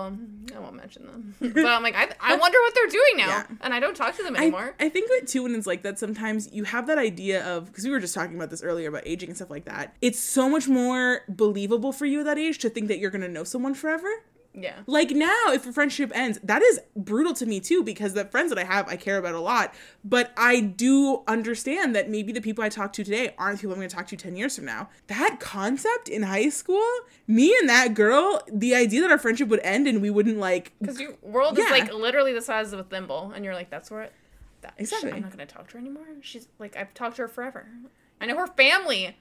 [0.55, 3.45] i won't mention them but i'm like i, I wonder what they're doing now Yeah.
[3.59, 5.83] and i don't talk to them I, anymore I think that too when it's like
[5.83, 8.87] that sometimes you have that idea of because we were just talking about this earlier
[8.87, 9.93] about aging and stuff like that.
[10.01, 13.27] It's so much more believable for you at that age to think that you're gonna
[13.27, 14.07] know someone forever.
[14.53, 18.25] Yeah Like now, if a friendship ends, that is brutal to me too, because the
[18.25, 19.73] friends that I have, I care about a lot.
[20.03, 23.73] But I do understand that maybe the people I talk to today aren't the people
[23.73, 24.89] I'm going to talk to 10 years from now.
[25.07, 26.87] That concept in high school,
[27.27, 30.73] me and that girl, the idea that our friendship would end and we wouldn't like.
[30.79, 31.65] because your world Yeah.
[31.65, 34.13] is like literally the size of a thimble and you're like that's where it
[34.61, 35.11] that, Exactly.
[35.11, 37.67] i'm not gonna talk to her anymore she's like i've talked to her forever
[38.21, 39.17] i know her family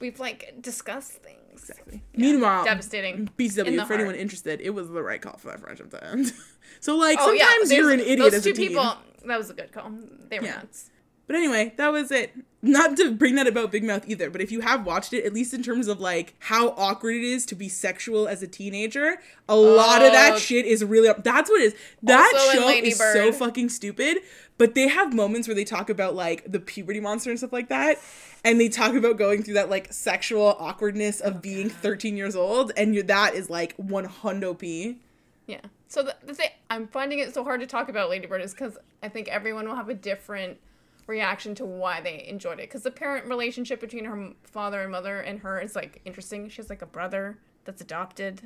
[0.00, 1.36] we've like discussed things.
[1.52, 2.02] Exactly.
[2.16, 3.28] Meanwhile, Devastating.
[3.38, 6.32] BCW, for anyone interested, it was the right call for that friendship to end.
[6.80, 8.68] so like Oh yeah, sometimes you're an idiot Those as two a teen.
[8.68, 8.96] people.
[9.26, 9.92] That was a good call.
[10.28, 10.54] They were Yeah.
[10.56, 10.90] nuts.
[11.26, 12.32] But anyway, that was it.
[12.60, 15.32] Not to bring that about Big Mouth either, but if you have watched it, at
[15.32, 19.18] least in terms of like how awkward it is to be sexual as a teenager,
[19.48, 21.74] a lot of that shit is really that's what it is.
[22.02, 24.18] That Also show is so fucking stupid.
[24.60, 27.70] But they have moments where they talk about like the puberty monster and stuff like
[27.70, 27.98] that.
[28.44, 32.70] And they talk about going through that like sexual awkwardness of being 13 years old,
[32.76, 34.98] and that is like one hundo p.
[35.46, 35.62] Yeah.
[35.88, 38.52] So the, the thing I'm finding it so hard to talk about Lady Bird is
[38.52, 40.58] because I think everyone will have a different
[41.06, 42.68] reaction to why they enjoyed it.
[42.68, 46.50] Because the parent relationship between her father and mother and her is like interesting.
[46.50, 48.42] She has like a brother that's adopted.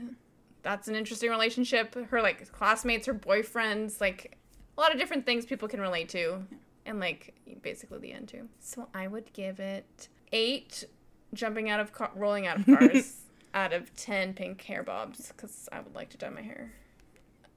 [0.62, 1.92] That's an interesting relationship.
[2.08, 4.38] Her like classmates, her boyfriends, like
[4.76, 6.42] a lot of different things people can relate to,
[6.86, 8.48] and like basically the end too.
[8.60, 10.84] So I would give it eight
[11.32, 13.16] jumping out of car- rolling out of cars
[13.54, 16.72] out of 10 pink hair bobs because I would like to dye my hair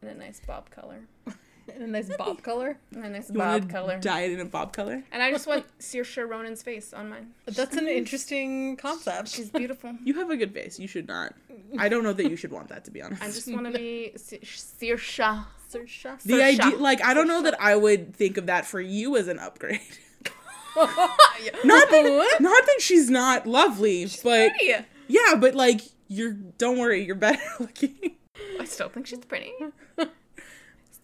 [0.01, 1.07] in a nice bob color.
[1.75, 2.77] In a nice bob color.
[2.95, 3.99] In a nice You bob color.
[3.99, 5.03] dye it in a bob color?
[5.11, 7.31] And I just want Saoirse Ronan's face on mine.
[7.45, 9.27] That's an interesting concept.
[9.27, 9.93] She's beautiful.
[10.01, 10.79] You have a good face.
[10.79, 11.33] You should not.
[11.77, 13.21] I don't know that you should want that to be honest.
[13.21, 15.45] I just want to be Sa- Saoirse.
[15.71, 16.21] Saoirse.
[16.23, 16.59] the Saoirse.
[16.59, 19.39] idea, like, I don't know that I would think of that for you as an
[19.39, 19.81] upgrade.
[20.75, 20.87] not
[21.65, 24.85] Not that, not that she's not lovely, but Pretty.
[25.07, 26.31] yeah, but like, you're.
[26.33, 28.15] Don't worry, you're better looking.
[28.59, 29.51] I still think she's pretty.
[29.97, 30.09] Saoirse.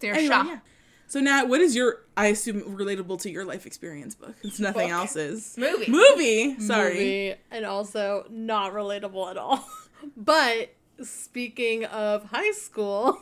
[0.04, 0.60] Anyway, yeah.
[1.08, 2.00] So Nat, what is your?
[2.18, 4.36] I assume relatable to your life experience book.
[4.44, 5.16] It's nothing Book.
[5.16, 5.90] is Movie.
[5.92, 6.60] Movie.
[6.60, 6.94] Sorry.
[6.94, 9.68] movie, and also not relatable at all.
[10.18, 13.22] But speaking of high school, It's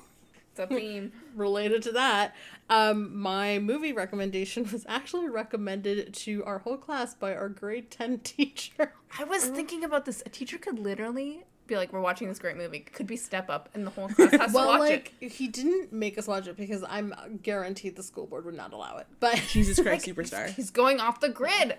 [0.62, 1.12] a theme.
[1.36, 2.36] related to that,
[2.69, 8.19] um, my movie recommendation was actually recommended to our whole class by our grade 10
[8.24, 8.93] teacher.
[9.19, 10.24] I was thinking about this.
[10.26, 13.69] A teacher could literally be like, "We're watching this great movie." Could be Step Up,
[13.74, 15.32] and the whole class has well, to watch like, it.
[15.32, 18.97] he didn't make us watch it because I'm guaranteed the school board would not allow
[18.97, 19.08] it.
[19.19, 20.50] But Jesus Christ, superstar.
[20.50, 21.76] He's going off the grid.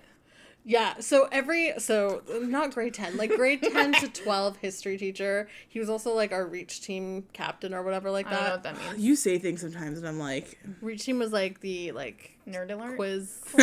[0.64, 5.48] Yeah, so every so not grade 10, like grade 10 to 12 history teacher.
[5.68, 8.52] He was also like our reach team captain or whatever like I don't know that.
[8.54, 9.04] what that means.
[9.04, 12.94] You say things sometimes, and I'm like, Reach team was like the like Nerd alert.
[12.96, 13.40] quiz.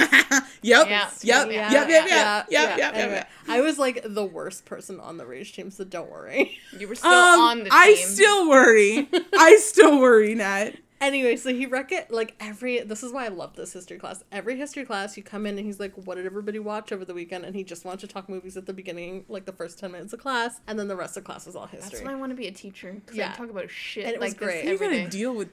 [0.61, 1.49] yep, yep, yep, yep,
[1.89, 6.11] yep, yep, yep, I was like the worst person on the rage team, so don't
[6.11, 6.57] worry.
[6.77, 7.73] You were still Um, on the team.
[7.73, 9.07] I still worry.
[9.37, 10.75] I still worry, Nat.
[11.01, 12.79] Anyway, so he rec it like every.
[12.81, 14.21] This is why I love this history class.
[14.33, 17.13] Every history class, you come in and he's like, "What did everybody watch over the
[17.13, 19.93] weekend?" And he just wants to talk movies at the beginning, like the first ten
[19.93, 21.89] minutes of class, and then the rest of class is all history.
[21.91, 22.93] That's why I want to be a teacher.
[22.93, 23.31] Because Yeah.
[23.31, 24.65] I talk about shit And it was like great.
[24.65, 25.49] this You every gotta deal with.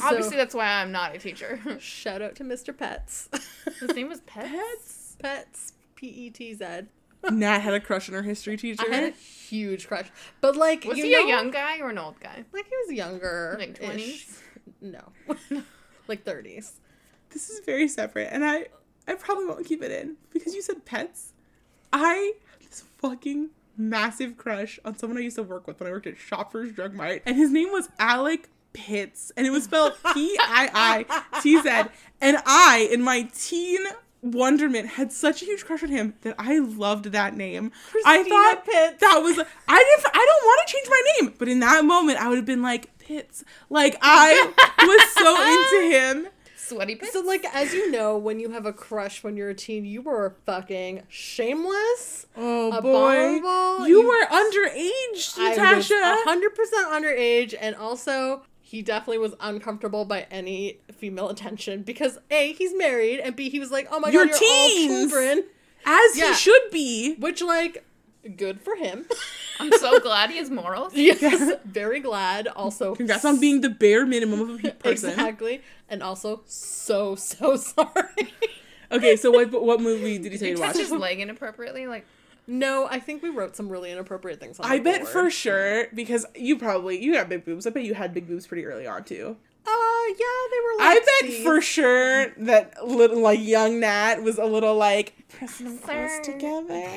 [0.00, 1.58] Obviously, that's why I'm not a teacher.
[1.80, 2.72] Shout out to Mr.
[2.72, 3.28] Petz.
[3.80, 4.48] His name was Petz.
[4.48, 5.16] Petz.
[5.24, 5.72] Petz.
[5.96, 6.64] P E T Z.
[7.30, 8.84] Nat had a crush on her history teacher.
[8.90, 10.06] I had a huge crush,
[10.40, 12.44] but like, Was you he know, a young guy or an old guy?
[12.52, 14.38] Like he was younger, Like 20s?
[14.80, 15.00] No,
[16.08, 16.80] like thirties.
[17.30, 18.66] this is very separate, and I,
[19.06, 21.32] I probably won't keep it in because you said pets.
[21.92, 25.92] I had this fucking massive crush on someone I used to work with when I
[25.92, 29.94] worked at Shoppers Drug Mart, and his name was Alec Pitts, and it was spelled
[30.14, 31.68] P I I T Z.
[32.20, 33.80] And I, in my teen
[34.22, 37.72] wonderment, had such a huge crush on him that I loved that name.
[38.06, 39.00] I thought Pitts.
[39.00, 42.18] that was I didn't I don't want to change my name, but in that moment
[42.18, 43.44] I would have been like Pitts.
[43.70, 46.28] Like I was so into him.
[46.56, 47.12] Sweaty Pits?
[47.12, 50.00] So like, as you know, when you have a crush when you're a teen, you
[50.00, 52.26] were fucking shameless.
[52.36, 55.94] Oh boy, You, You- were underage, Natasha.
[56.24, 62.52] hundred percent underage, and also he definitely was uncomfortable by any female attention because a
[62.54, 65.10] he's married, and b he was like, oh my You're god, you're all teens.
[65.10, 65.44] children,
[65.84, 66.28] As Yeah.
[66.28, 67.14] he should be.
[67.16, 67.84] which like,
[68.36, 69.06] good for him.
[69.60, 70.94] I'm so glad he has morals.
[70.94, 72.48] yes, very glad.
[72.48, 75.10] Also, Congrats on being the bare minimum of a person.
[75.10, 78.32] exactly, and also so so sorry.
[78.90, 80.76] Okay, so what what movie did he tell you you to watch?
[80.76, 81.86] his leg inappropriately?
[81.86, 82.06] Like,
[82.46, 84.58] no, I think we wrote some really inappropriate things.
[84.60, 85.12] on I the bet board.
[85.12, 87.66] for sure because you probably you got big boobs.
[87.66, 89.36] I bet you had big boobs pretty early on too.
[89.66, 89.70] Uh,
[90.08, 90.76] yeah, they were.
[90.80, 91.44] I bet C's.
[91.44, 96.88] for sure that little like young Nat was a little like pressing them close together.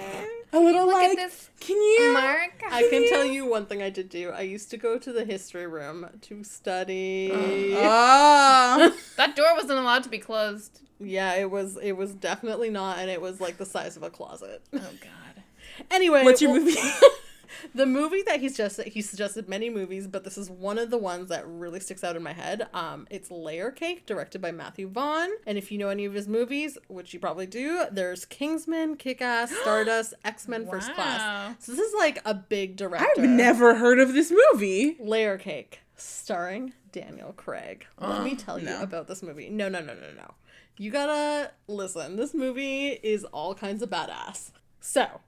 [0.53, 2.63] A little look like at this can you mark.
[2.71, 4.29] I can tell you one thing I did do.
[4.31, 7.31] I used to go to the history room to study.
[7.33, 8.95] Oh.
[9.17, 10.79] That door wasn't allowed to be closed.
[10.99, 11.77] yeah, it was.
[11.81, 14.61] It was definitely not, and it was like the size of a closet.
[14.73, 15.43] Oh God.
[15.91, 16.75] Anyway, What's your well- movie?
[17.75, 20.97] the movie that he's just he suggested many movies, but this is one of the
[20.97, 22.67] ones that really sticks out in my head.
[22.73, 26.27] Um, it's Layer Cake, directed by Matthew Vaughn, and if you know any of his
[26.27, 31.55] movies, which you probably do, there's Kingsman, Kick Ass, Stardust, X Men First Class.
[31.59, 33.07] So this is like a big director.
[33.17, 34.97] I've never heard of this movie.
[34.99, 37.85] Layer Cake, starring Daniel Craig.
[37.99, 38.81] Let me tell you no.
[38.81, 39.49] about this movie.
[39.49, 40.33] No, no, no, no, no.
[40.77, 42.17] You gotta listen.
[42.17, 44.51] This movie is all kinds of badass.
[44.81, 45.21] So,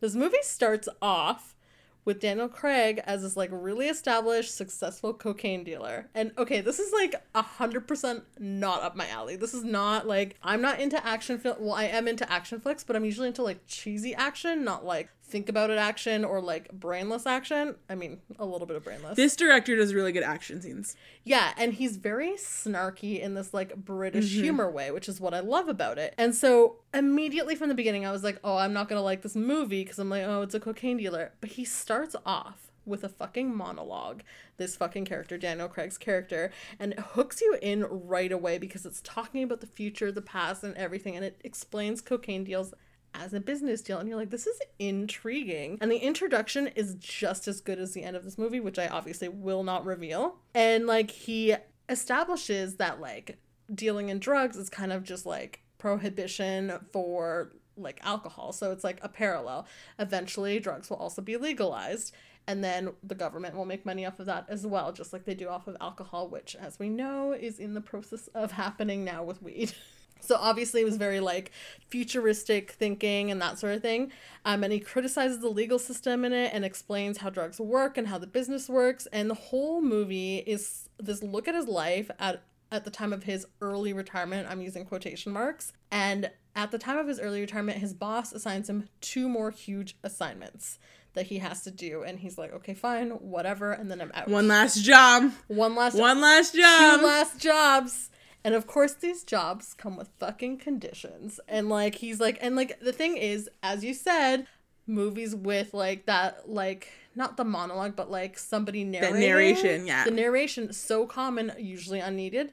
[0.00, 1.54] this movie starts off
[2.04, 6.08] with Daniel Craig as this like really established, successful cocaine dealer.
[6.14, 9.36] And okay, this is like a hundred percent not up my alley.
[9.36, 11.56] This is not like I'm not into action film.
[11.60, 15.10] Well, I am into action flicks, but I'm usually into like cheesy action, not like
[15.24, 17.74] think about it action or like brainless action.
[17.88, 19.16] I mean, a little bit of brainless.
[19.16, 20.94] This director does really good action scenes.
[21.24, 24.42] Yeah, and he's very snarky in this like British mm-hmm.
[24.42, 26.14] humor way, which is what I love about it.
[26.18, 29.34] And so immediately from the beginning, I was like, oh, I'm not gonna like this
[29.34, 31.32] movie because I'm like, oh, it's a cocaine dealer.
[31.40, 34.22] But he starts off with a fucking monologue,
[34.56, 39.00] this fucking character, Daniel Craig's character, and it hooks you in right away because it's
[39.02, 42.74] talking about the future, the past, and everything, and it explains cocaine deals
[43.14, 45.78] as a business deal and you're like this is intriguing.
[45.80, 48.86] And the introduction is just as good as the end of this movie which i
[48.88, 50.36] obviously will not reveal.
[50.54, 51.54] And like he
[51.88, 53.38] establishes that like
[53.72, 58.52] dealing in drugs is kind of just like prohibition for like alcohol.
[58.52, 59.66] So it's like a parallel.
[59.98, 62.14] Eventually drugs will also be legalized
[62.46, 65.34] and then the government will make money off of that as well just like they
[65.34, 69.22] do off of alcohol which as we know is in the process of happening now
[69.22, 69.72] with weed
[70.22, 71.50] So obviously it was very like
[71.88, 74.12] futuristic thinking and that sort of thing.
[74.44, 78.08] Um, and he criticizes the legal system in it and explains how drugs work and
[78.08, 79.06] how the business works.
[79.12, 83.24] And the whole movie is this look at his life at at the time of
[83.24, 84.48] his early retirement.
[84.50, 85.74] I'm using quotation marks.
[85.90, 89.94] And at the time of his early retirement, his boss assigns him two more huge
[90.02, 90.78] assignments
[91.12, 92.02] that he has to do.
[92.02, 93.72] And he's like, okay, fine, whatever.
[93.72, 94.28] And then I'm out.
[94.28, 95.32] One last job.
[95.48, 97.00] One last One last job.
[97.00, 98.08] two last jobs.
[98.44, 101.38] And of course, these jobs come with fucking conditions.
[101.46, 104.46] And like, he's like, and like, the thing is, as you said,
[104.86, 109.14] movies with like that, like, not the monologue, but like somebody narrating.
[109.14, 110.04] The narration, yeah.
[110.04, 112.52] The narration, so common, usually unneeded,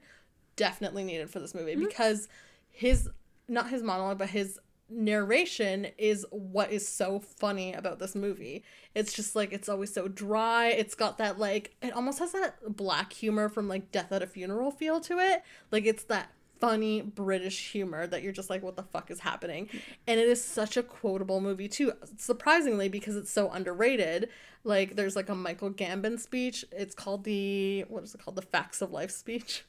[0.55, 1.85] definitely needed for this movie Mm-hmm.
[1.85, 2.27] because
[2.69, 3.09] his,
[3.47, 8.63] not his monologue, but his narration is what is so funny about this movie.
[8.95, 10.67] It's just like it's always so dry.
[10.67, 14.27] It's got that like it almost has that black humor from like Death at a
[14.27, 15.43] Funeral feel to it.
[15.71, 19.69] Like it's that funny British humor that you're just like what the fuck is happening.
[20.07, 21.93] And it is such a quotable movie too.
[22.17, 24.29] Surprisingly because it's so underrated.
[24.63, 26.65] Like there's like a Michael Gambon speech.
[26.71, 28.35] It's called the what is it called?
[28.35, 29.63] The Facts of Life speech.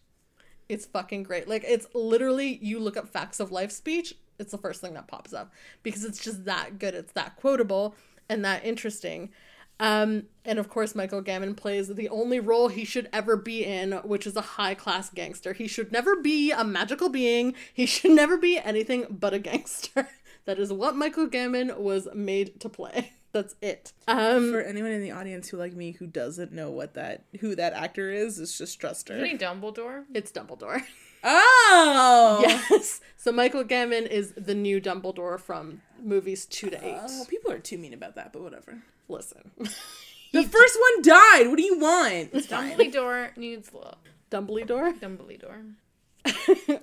[0.69, 1.49] It's fucking great.
[1.49, 5.07] Like it's literally you look up facts of life speech, it's the first thing that
[5.07, 6.95] pops up because it's just that good.
[6.95, 7.95] It's that quotable
[8.29, 9.31] and that interesting.
[9.79, 13.93] Um, and of course, Michael Gambon plays the only role he should ever be in,
[14.05, 15.55] which is a high class gangster.
[15.55, 17.55] He should never be a magical being.
[17.73, 20.09] He should never be anything but a gangster.
[20.45, 23.13] that is what Michael Gambon was made to play.
[23.33, 23.93] That's it.
[24.09, 27.55] Um, For anyone in the audience who like me who doesn't know what that who
[27.55, 29.15] that actor is, is just trust her.
[29.15, 30.05] Isn't he Dumbledore?
[30.13, 30.83] it's Dumbledore.
[31.23, 32.41] Oh.
[32.43, 33.01] Yes.
[33.17, 36.99] So Michael Gambon is the new Dumbledore from movies two to eight.
[37.03, 38.83] Oh, people are too mean about that, but whatever.
[39.09, 39.51] Listen,
[40.33, 41.49] The first one died.
[41.49, 42.31] What do you want?
[42.33, 42.79] It's fine.
[42.79, 43.99] Dumbledore needs love.
[44.31, 44.99] Dumbledore.
[45.01, 45.75] Dumbledore.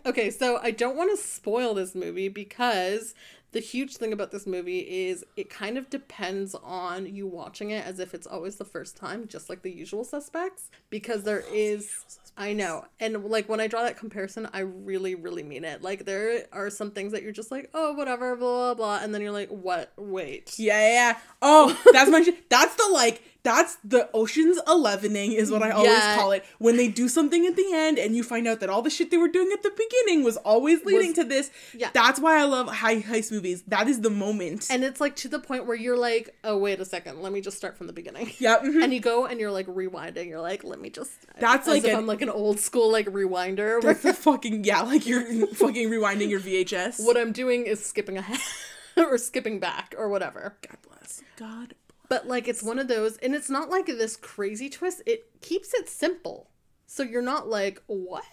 [0.06, 3.16] okay, so I don't want to spoil this movie because
[3.52, 7.86] the huge thing about this movie is it kind of depends on you watching it
[7.86, 12.20] as if it's always the first time, just like the usual suspects, because there is.
[12.40, 12.86] I know.
[13.00, 15.82] And like when I draw that comparison, I really, really mean it.
[15.82, 19.00] Like there are some things that you're just like, oh, whatever, blah, blah, blah.
[19.04, 19.92] And then you're like, what?
[19.98, 20.60] Wait.
[20.60, 21.18] Yeah, yeah, yeah.
[21.42, 22.24] Oh, that's my.
[22.50, 23.24] That's the like.
[23.48, 26.16] That's the Ocean's Elevening is what I always Yeah.
[26.16, 26.44] call it.
[26.60, 29.10] When they do something at the end and you find out that all the shit
[29.12, 31.50] they were doing at the beginning was always leading Was- to this.
[31.74, 31.90] yeah.
[31.94, 33.64] That's why I love high heist movies.
[33.68, 34.68] That is the moment.
[34.70, 37.42] And it's like to the point where you're like, oh, wait a second, let me
[37.42, 38.32] just start from the beginning.
[38.40, 38.62] Yep.
[38.64, 38.84] mhm.
[38.84, 40.28] And you go and you're like rewinding.
[40.28, 41.12] You're like, let me just.
[41.40, 43.82] That's as like if an- I'm like an old school like rewinder.
[43.82, 47.06] That's the fucking yeah, like you're fucking rewinding your VHS.
[47.06, 48.40] what I'm doing is skipping ahead
[48.98, 50.58] or skipping back or whatever.
[50.68, 51.22] God bless.
[51.38, 51.76] God.
[52.10, 55.02] But like it's one of those, and it's not like this crazy twist.
[55.06, 56.50] It keeps it simple,
[56.86, 58.24] so you're not like what.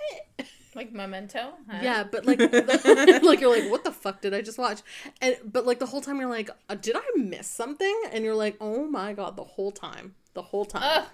[0.74, 1.54] Like Memento?
[1.70, 1.78] Huh?
[1.82, 4.80] Yeah, but like, like you're like, what the fuck did I just watch?
[5.20, 8.02] And but like the whole time you're like, uh, did I miss something?
[8.12, 10.82] And you're like, oh my god, the whole time, the whole time.
[10.84, 11.04] Ugh.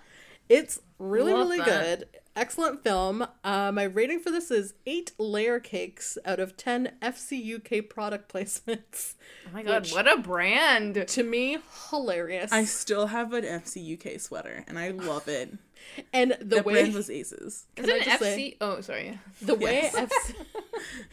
[0.48, 1.66] It's really, really that.
[1.66, 2.08] good.
[2.40, 3.26] Excellent film.
[3.44, 8.32] Uh, my rating for this is eight layer cakes out of 10 FC UK product
[8.32, 9.14] placements.
[9.46, 11.04] Oh my god, what a brand!
[11.06, 11.58] To me,
[11.90, 12.50] hilarious.
[12.50, 15.52] I still have an FC UK sweater and I love it.
[16.14, 17.42] and the The way brand was Aces.
[17.42, 18.24] Is Can I it an just FC?
[18.34, 19.18] say- Oh, sorry.
[19.42, 20.34] the way FC,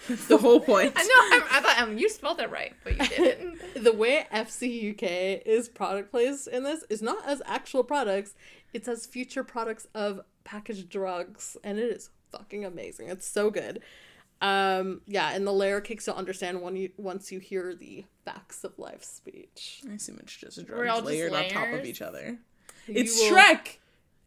[0.07, 0.93] That's the whole point.
[0.95, 1.09] I know.
[1.09, 3.59] I, I thought um, you spelled it right, but you didn't.
[3.83, 8.33] the way FC UK is product placed in this is not as actual products,
[8.73, 13.09] it's as future products of packaged drugs, and it is fucking amazing.
[13.09, 13.81] It's so good.
[14.41, 18.63] Um, yeah, and the layer cakes you'll understand when you once you hear the facts
[18.63, 19.81] of life speech.
[19.89, 22.37] I assume it's just We're all drugs just layered on top of each other.
[22.87, 23.77] You It's will- Shrek.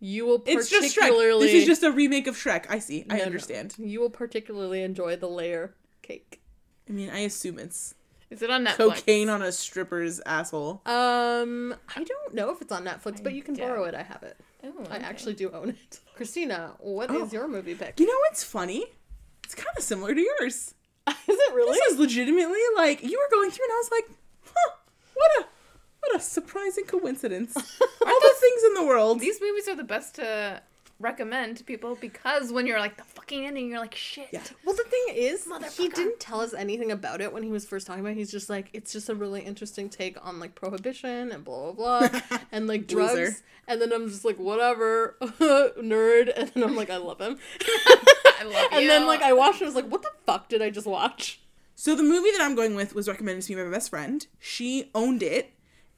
[0.03, 1.41] You will It's just Shrek.
[1.41, 2.67] This is just a remake of Shrek.
[2.69, 3.05] I see.
[3.09, 3.25] I No, no.
[3.27, 3.75] understand.
[3.79, 6.41] You will particularly enjoy the layer cake.
[6.89, 7.95] I mean, I assume it's
[8.31, 8.77] Is it on Netflix?
[8.77, 10.81] cocaine on a stripper's asshole.
[10.87, 13.95] Um, I don't know if it's on Netflix, but you can doubt borrow it.
[13.95, 14.37] I have it.
[14.65, 16.01] Oh, I actually do own it.
[16.21, 17.33] Christina, what is Oh.
[17.33, 17.99] your movie pick?
[17.99, 18.85] You know what's funny?
[19.43, 20.75] It's kind of similar to yours.
[21.09, 21.73] is it really?
[21.79, 24.11] This is legitimately like you were going through, and I was like,
[24.45, 24.73] "Huh,
[25.15, 25.47] what a
[26.01, 27.57] what a surprising coincidence."
[28.07, 29.21] All the things in the world.
[29.21, 30.61] These movies are the best to
[31.01, 34.29] recommend to people because when you're like the fucking ending, you're like shit.
[34.33, 34.43] Yeah.
[34.65, 37.87] Well, the thing is, he didn't tell us anything about it when he was first
[37.87, 38.13] talking about.
[38.13, 38.19] it.
[38.19, 42.09] He's just like, it's just a really interesting take on like prohibition and blah blah
[42.09, 42.21] blah,
[42.53, 43.15] and like drugs.
[43.15, 43.37] Loser.
[43.67, 46.33] And then I'm just like, whatever, nerd.
[46.37, 47.39] And then I'm like, I love him.
[47.61, 48.79] I love you.
[48.79, 50.87] and then like I watched, it, I was like, what the fuck did I just
[50.87, 51.41] watch?
[51.77, 54.27] So the movie that I'm going with was recommended to me by my best friend.
[54.39, 55.53] She owned it.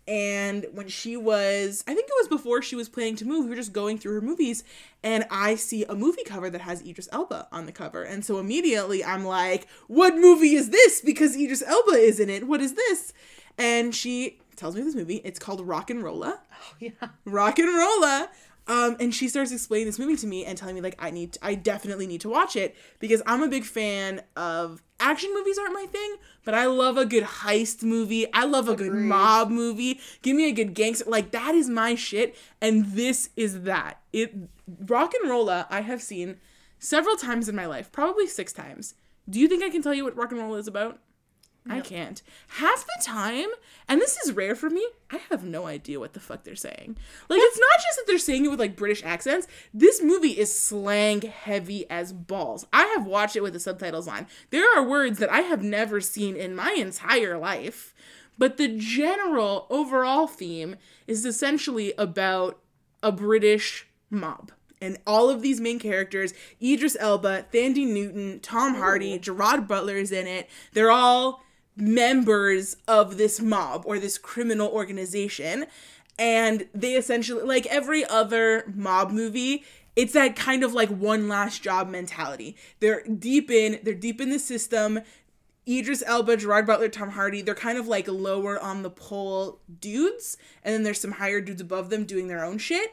[0.09, 3.51] And when she was, I think it was before she was planning to move, we
[3.51, 4.65] were just going through her movies,
[5.05, 8.03] and I see a movie cover that has Idris Elba on the cover.
[8.03, 11.01] And so immediately I'm like, what movie is this?
[11.01, 12.49] Because Idris Elba is in it.
[12.49, 13.13] What is this?
[13.57, 15.21] And she tells me this movie.
[15.25, 16.41] It's called Rock and Rolla.
[16.53, 16.91] Oh yeah.
[17.25, 18.29] Rock and Rolla.
[18.69, 21.37] Um, and she starts explaining this movie to me and telling me like I need,
[21.43, 25.59] I definitely need to watch it because I'm a big fan of action movies.
[25.59, 28.33] aren't my thing, but I love a good heist movie.
[28.33, 30.01] I love a good mob movie.
[30.23, 31.11] Give me a good gangster.
[31.11, 34.01] Like that is my shit, and this is that.
[34.13, 34.35] It
[34.87, 35.67] Rock and Rolla.
[35.69, 36.37] I have seen
[36.79, 38.95] several times in my life, probably six times.
[39.29, 40.99] Do you think I can tell you what Rock and Roll is about?
[41.69, 42.23] I can't.
[42.49, 43.47] Half the time,
[43.89, 46.97] and this is rare for me, I have no idea what the fuck they're saying.
[47.29, 49.47] Like, it's not just that they're saying it with like British accents.
[49.73, 52.67] This movie is slang heavy as balls.
[52.73, 54.27] I have watched it with the subtitles on.
[54.51, 57.95] There are words that I have never seen in my entire life.
[58.39, 62.59] But the general overall theme is essentially about
[63.03, 64.51] a British mob.
[64.81, 70.11] And all of these main characters, Idris Elba, Thandie Newton, Tom Hardy, Gerard Butler is
[70.11, 70.49] in it.
[70.73, 71.45] They're all
[71.77, 75.67] members of this mob or this criminal organization.
[76.19, 79.65] And they essentially, like every other mob movie,
[79.97, 82.57] it's that kind of like one last job mentality.
[82.81, 85.01] They're deep in, they're deep in the system.
[85.67, 90.37] Idris Elba, Gerard Butler, Tom Hardy, they're kind of like lower on the pole dudes,
[90.65, 92.91] and then there's some higher dudes above them doing their own shit.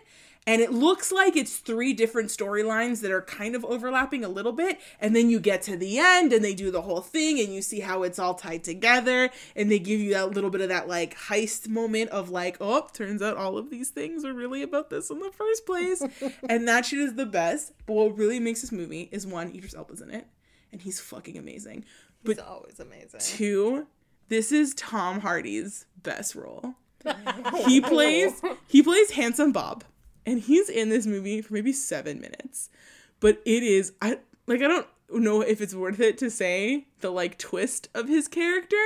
[0.50, 4.52] And it looks like it's three different storylines that are kind of overlapping a little
[4.52, 4.80] bit.
[5.00, 7.62] And then you get to the end and they do the whole thing and you
[7.62, 9.30] see how it's all tied together.
[9.56, 12.88] And they give you that little bit of that like heist moment of like, oh,
[12.92, 16.04] turns out all of these things are really about this in the first place.
[16.50, 17.72] and that shit is the best.
[17.86, 20.26] But what really makes this movie is one, Idris Elba's in it.
[20.72, 21.86] And he's fucking amazing.
[22.24, 23.20] But He's always amazing.
[23.20, 23.86] two,
[24.30, 26.74] this is Tom Hardy's best role.
[27.68, 29.84] He plays he plays handsome Bob,
[30.30, 32.70] and he's in this movie for maybe seven minutes.
[33.20, 37.10] But it is I like I don't know if it's worth it to say the
[37.10, 38.78] like twist of his character.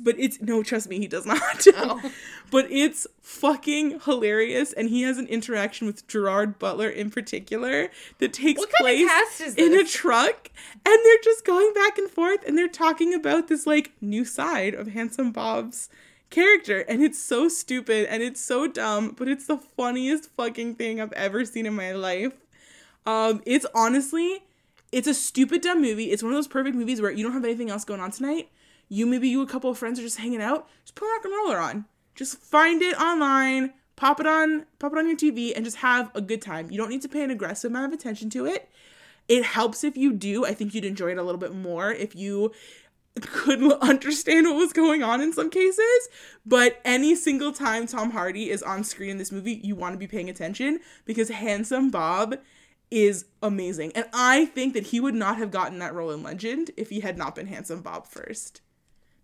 [0.00, 1.66] But it's no, trust me, he does not.
[1.76, 2.12] Oh.
[2.50, 7.88] but it's fucking hilarious, and he has an interaction with Gerard Butler in particular
[8.18, 12.10] that takes What kind of place in a truck, and they're just going back and
[12.10, 15.88] forth, and they're talking about this like new side of Handsome Bob's
[16.32, 21.00] character, and it's so stupid and it's so dumb, but it's the funniest fucking thing
[21.00, 22.32] I've ever seen in my life.
[23.06, 24.42] Um, it's honestly,
[24.90, 26.10] it's a stupid dumb movie.
[26.10, 28.48] It's one of those perfect movies where you don't have anything else going on tonight.
[28.88, 30.68] You maybe you a couple of friends are just hanging out.
[30.84, 31.84] Just put rock and rolla on.
[32.14, 36.10] Just find it online, pop it on, pop it on your TV, and just have
[36.14, 36.70] a good time.
[36.70, 38.68] You don't need to pay an aggressive amount of attention to it.
[39.28, 40.44] It helps if you do.
[40.44, 42.52] I think you'd enjoy it a little bit more if you
[43.20, 46.08] couldn't understand what was going on in some cases.
[46.46, 49.98] But any single time Tom Hardy is on screen in this movie, you want to
[49.98, 52.36] be paying attention because Handsome Bob
[52.90, 53.92] is amazing.
[53.94, 57.00] And I think that he would not have gotten that role in Legend if he
[57.00, 58.60] had not been Handsome Bob first.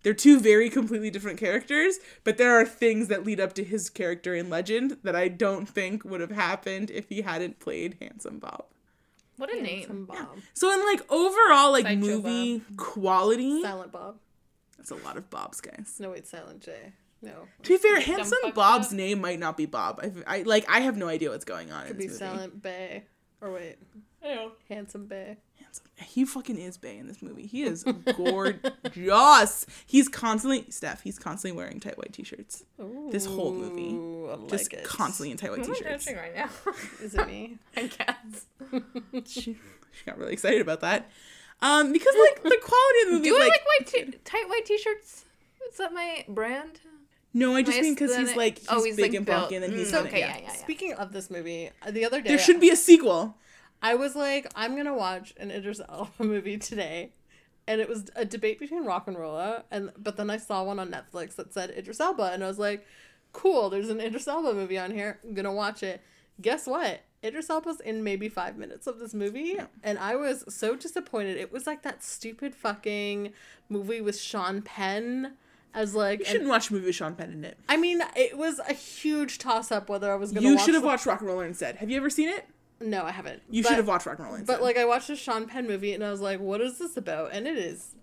[0.01, 3.89] They're two very completely different characters, but there are things that lead up to his
[3.89, 8.39] character in Legend that I don't think would have happened if he hadn't played Handsome
[8.39, 8.65] Bob.
[9.39, 9.77] What a name.
[9.79, 10.37] Handsome Bob.
[10.53, 14.17] So in like overall like Sideshow movie quality, Silent Bob.
[14.77, 15.95] that's a lot of Bob's guys.
[15.99, 16.93] No, wait, Silent J.
[17.21, 17.31] No.
[17.63, 18.93] To be fair, Dumb Handsome Bob's up.
[18.93, 19.99] name might not be Bob.
[20.27, 22.33] I, I like I have no idea what's going on in Could be this movie.
[22.35, 23.03] Silent Bay.
[23.41, 23.77] Or wait,
[24.67, 25.37] Handsome Bay.
[25.61, 25.85] Handsome.
[25.95, 27.45] He fucking is Bay in this movie.
[27.45, 27.83] He is
[28.15, 29.65] gorgeous.
[29.85, 31.01] He's constantly Steph.
[31.03, 32.63] He's constantly wearing tight white t-shirts.
[33.11, 33.93] This whole movie.
[33.93, 34.83] Ooh, I like Just it.
[34.83, 36.05] constantly in tight white Who am I t-shirts.
[36.05, 36.49] touching right now?
[37.01, 37.57] Is it me?
[37.77, 38.45] I guess.
[39.25, 41.09] she, she got really excited about that.
[41.61, 44.49] Um, because like the quality of the movie, Do I like, like white t- tight
[44.49, 45.25] white t-shirts?
[45.71, 46.79] Is that my brand?
[47.33, 49.39] No, I just my mean because he's like he's, Oh, he's, big like, and built.
[49.41, 50.27] bulky, and then he's Mm, gonna- okay, yeah.
[50.27, 50.53] yeah, yeah, yeah.
[50.63, 53.37] Speaking of this movie, the other day There should be a sequel.
[53.81, 57.11] I was like, I'm gonna watch an Idris Elba movie today,
[57.67, 60.79] and it was a debate between Rock and Rolla, and but then I saw one
[60.79, 62.85] on Netflix that said Idris Elba, and I was like,
[63.31, 65.19] cool, there's an Idris Elba movie on here.
[65.23, 66.01] I'm gonna watch it.
[66.41, 67.01] Guess what?
[67.23, 71.37] Idris Elba's in maybe five minutes of this movie, and I was so disappointed.
[71.37, 73.33] It was like that stupid fucking
[73.69, 75.33] movie with Sean Penn
[75.73, 76.19] as like.
[76.19, 77.57] You shouldn't watch a movie with Sean Penn in it.
[77.67, 80.47] I mean, it was a huge toss up whether I was gonna.
[80.47, 81.77] You watch should have watched Rock and Rolla instead.
[81.77, 82.47] Have you ever seen it?
[82.81, 83.41] No, I haven't.
[83.49, 84.53] You But- should have watched Rock and Rolla instead.
[84.57, 86.95] But like I watched a Sean Penn movie and I was like, what is this
[86.97, 87.31] about?
[87.33, 87.95] And it is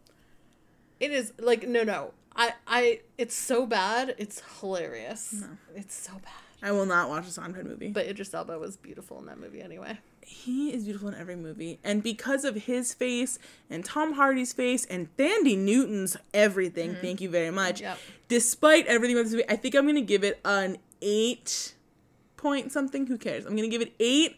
[1.00, 2.12] it is like no no.
[2.34, 5.32] I I it's so bad, it's hilarious.
[5.32, 5.46] No.
[5.74, 6.32] It's so bad.
[6.62, 7.88] I will not watch a Sean Penn movie.
[7.88, 9.98] But Idris Elba was beautiful in that movie anyway.
[10.28, 13.38] He is beautiful in every movie, and because of his face
[13.70, 17.80] and Tom Hardy's face and Thandie Newton's everything, thank you very much.
[17.80, 17.96] Yep.
[18.26, 21.74] Despite everything about this movie, I think I'm gonna give it an eight
[22.36, 23.06] point something.
[23.06, 23.46] Who cares?
[23.46, 24.36] I'm gonna give it eight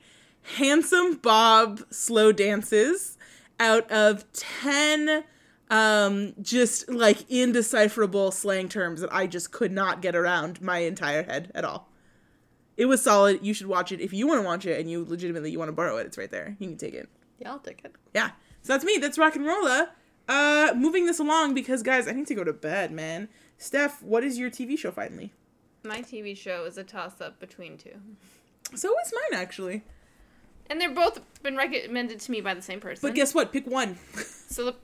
[0.57, 3.17] handsome Bob slow dances
[3.59, 5.25] out of ten
[5.71, 11.23] um just like indecipherable slang terms that I just could not get around my entire
[11.23, 11.88] head at all.
[12.79, 13.41] It was solid.
[13.45, 15.69] You should watch it if you want to watch it and you legitimately you want
[15.69, 16.07] to borrow it.
[16.07, 16.57] It's right there.
[16.59, 17.09] You can take it.
[17.39, 17.95] Yeah, I'll take it.
[18.15, 18.31] Yeah.
[18.63, 18.97] So that's me.
[18.99, 19.91] That's rock and rolla.
[20.29, 23.29] Uh, moving this along because guys, I need to go to bed, man.
[23.59, 25.33] Steph, what is your TV show finally?
[25.85, 27.95] My TV show is a toss-up between two,
[28.75, 29.83] So is mine actually.
[30.71, 33.09] and they're both been recommended to me by the same person.
[33.09, 33.53] But guess what?
[33.53, 33.97] Pick one.
[34.49, 34.75] so the,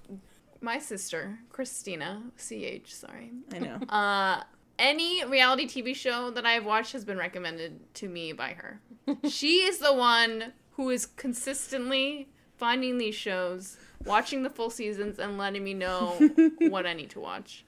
[0.60, 3.30] my sister Christina, CH, sorry.
[3.52, 3.76] I know.
[3.88, 4.42] Uh,
[4.78, 8.80] any reality TV show that I have watched has been recommended to me by her.
[9.28, 15.38] she is the one who is consistently finding these shows, watching the full seasons, and
[15.38, 16.18] letting me know
[16.58, 17.64] what I need to watch.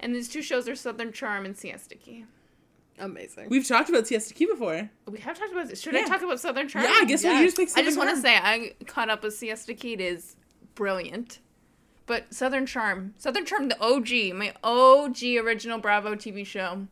[0.00, 2.24] And these two shows are Southern Charm and Siesta Key.
[2.98, 3.48] Amazing.
[3.48, 4.90] We've talked about Siesta Key before.
[5.10, 5.80] We have talked about this.
[5.80, 6.00] Should Yeah.
[6.00, 6.84] I talk about Southern Charm?
[6.84, 7.36] Yeah, I guess what?
[7.38, 9.94] You just picked I just want to say I caught up with Siesta Key.
[9.94, 10.36] It is
[10.74, 11.38] brilliant.
[12.06, 16.86] But Southern Charm, Southern Charm, the OG, my OG original Bravo TV show,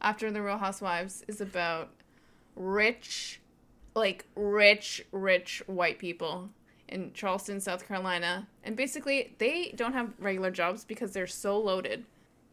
[0.00, 1.90] after The Real Housewives, is about
[2.56, 3.40] rich,
[3.94, 6.50] like rich, rich white people
[6.88, 12.04] in Charleston, South Carolina, and basically they don't have regular jobs because they're so loaded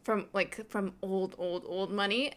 [0.04, 2.32] from like from old, old, old money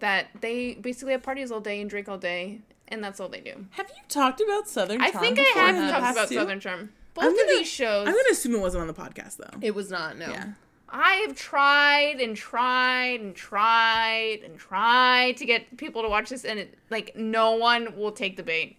[0.00, 3.40] that they basically have parties all day and drink all day, and that's all they
[3.40, 3.66] do.
[3.70, 6.34] Have you talked about Southern Charm I think I have talked about too?
[6.34, 6.90] Southern Charm.
[7.16, 9.58] Both I'm of gonna- these shows, I'm gonna assume it wasn't on the podcast though.
[9.60, 10.28] it was not, no.
[10.28, 10.52] Yeah.
[10.88, 16.44] I have tried and tried and tried and tried to get people to watch this,
[16.44, 18.76] and it, like no one will take the bait.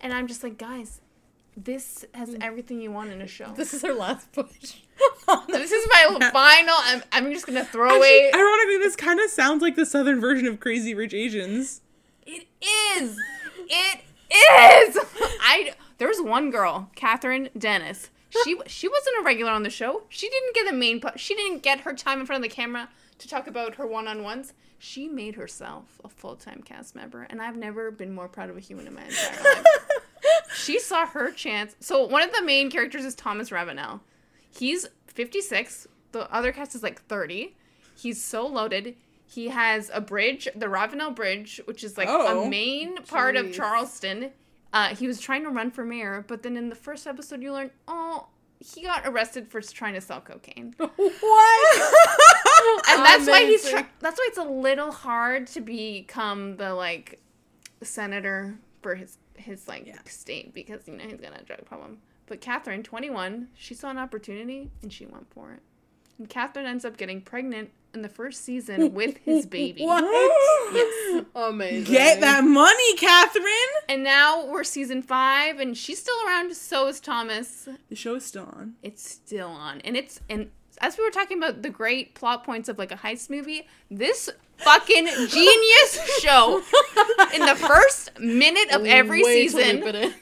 [0.00, 1.00] And I'm just like, guys,
[1.56, 2.42] this has mm.
[2.42, 3.52] everything you want in a show.
[3.54, 4.74] This, is our last push.
[5.48, 6.74] This is my final.
[6.78, 8.30] I'm, I'm just gonna throw Actually, away.
[8.34, 11.80] ironically, this kind of sounds like the southern version of Crazy Rich Asians.
[12.26, 12.46] It
[12.96, 13.16] is.
[13.58, 14.98] It is.
[15.40, 18.10] I there was one girl, Kathryn Dennis.
[18.44, 20.02] She she wasn't a regular on the show.
[20.08, 21.00] She didn't get a main.
[21.16, 22.88] She didn't get her time in front of the camera
[23.18, 24.52] to talk about her one on ones.
[24.78, 28.56] She made herself a full time cast member, and I've never been more proud of
[28.56, 29.64] a human in my entire life.
[30.54, 31.74] she saw her chance.
[31.80, 34.00] So one of the main characters is Thomas Ravenel.
[34.50, 35.86] He's 56.
[36.12, 37.54] The other cast is like 30.
[37.96, 38.96] He's so loaded.
[39.26, 42.44] He has a bridge, the Ravenel Bridge, which is like Oh.
[42.44, 44.32] a main part of Charleston.
[44.74, 47.52] Uh, he was trying to run for mayor, but then in the first episode, you
[47.52, 48.26] learn, oh,
[48.58, 50.90] he got arrested for trying to sell cocaine, what?
[52.90, 57.20] and that's why he's try- that's why it's a little hard to become the like
[57.82, 59.98] senator for his his like Yeah.
[60.06, 61.98] state because you know he's got a drug problem.
[62.26, 65.60] But Kathryn, 21, she saw an opportunity and she went for it.
[66.18, 69.84] And Kathryn ends up getting pregnant in the first season with his baby.
[69.84, 70.04] What?
[70.74, 71.24] Yes.
[71.34, 71.92] Amazing.
[71.92, 73.84] Get that money, Kathryn.
[73.88, 76.54] And now we're season five, and she's still around.
[76.54, 77.68] So is Thomas.
[77.88, 78.74] The show is still on.
[78.82, 80.50] It's still on, and it's and
[80.80, 84.28] as we were talking about the great plot points of like a heist movie, this
[84.58, 86.62] fucking genius show
[87.34, 90.14] in the first minute of every Way season in.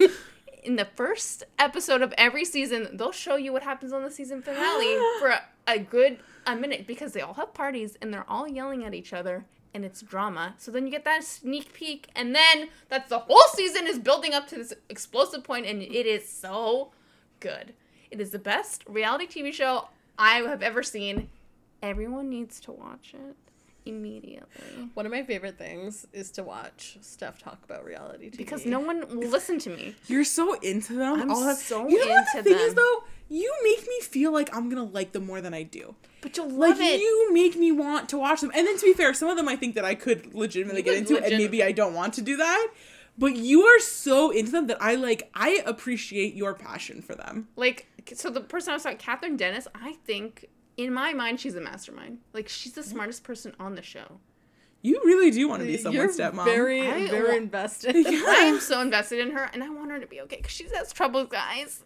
[0.62, 4.42] in the first episode of every season, they'll show you what happens on the season
[4.42, 5.34] finale for
[5.66, 9.12] a, good a minute because they all have parties and they're all yelling at each
[9.12, 9.44] other
[9.74, 10.54] and it's drama.
[10.58, 14.34] So then you get that sneak peek and then that's the whole season is building
[14.34, 16.92] up to this explosive point and it is so
[17.40, 17.74] good.
[18.10, 19.88] It is the best reality TV show
[20.18, 21.30] I have ever seen.
[21.82, 23.36] Everyone needs to watch it
[23.84, 28.36] immediately One of my favorite things is to watch Steph talk about reality TV.
[28.38, 29.94] because no one will listen to me.
[30.06, 31.20] You're so into them.
[31.22, 33.04] I'm all that- so you know what the into thing is though?
[33.28, 35.94] You make me feel like I'm gonna like them more than I do.
[36.20, 37.00] But you'll Like love it.
[37.00, 38.52] you make me want to watch them.
[38.54, 40.84] And then to be fair, some of them I think that I could legitimately You
[40.84, 42.68] get into, and maybe I don't want to do that.
[43.18, 45.30] But you are so into them that I like.
[45.34, 47.48] I appreciate your passion for them.
[47.56, 50.46] like so the person I was talking, Kathryn Dennis, I think
[50.82, 52.18] in my mind she's a mastermind.
[52.32, 54.20] Like she's the smartest person on the show.
[54.84, 56.44] You really do want to be You're someone's stepmom.
[56.44, 57.94] very, I very wa- invested.
[58.06, 60.66] I am so invested in her, and I want her to be okay because she
[60.74, 61.84] has trouble, guys.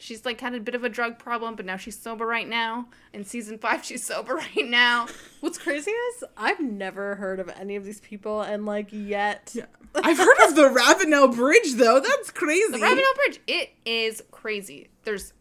[0.00, 2.88] She's like had a bit of a drug problem, but now she's sober right now.
[3.12, 5.08] In season five, she's sober right now.
[5.40, 9.66] What's crazy is I've never heard of any of these people, and like yet, Yeah.
[9.96, 12.00] I've heard of the Ravenel Bridge though.
[12.00, 12.72] That's crazy.
[12.72, 14.88] The Ravenel Bridge, it is crazy.
[15.04, 15.32] There's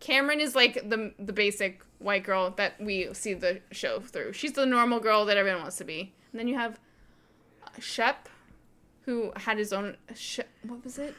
[0.00, 4.32] Cameran is like the the basic white girl that we see the show through.
[4.32, 6.12] She's the normal girl that everyone wants to be.
[6.32, 6.80] And then you have
[7.64, 8.28] uh, Shep,
[9.02, 9.96] who had his own
[10.62, 11.14] what was it?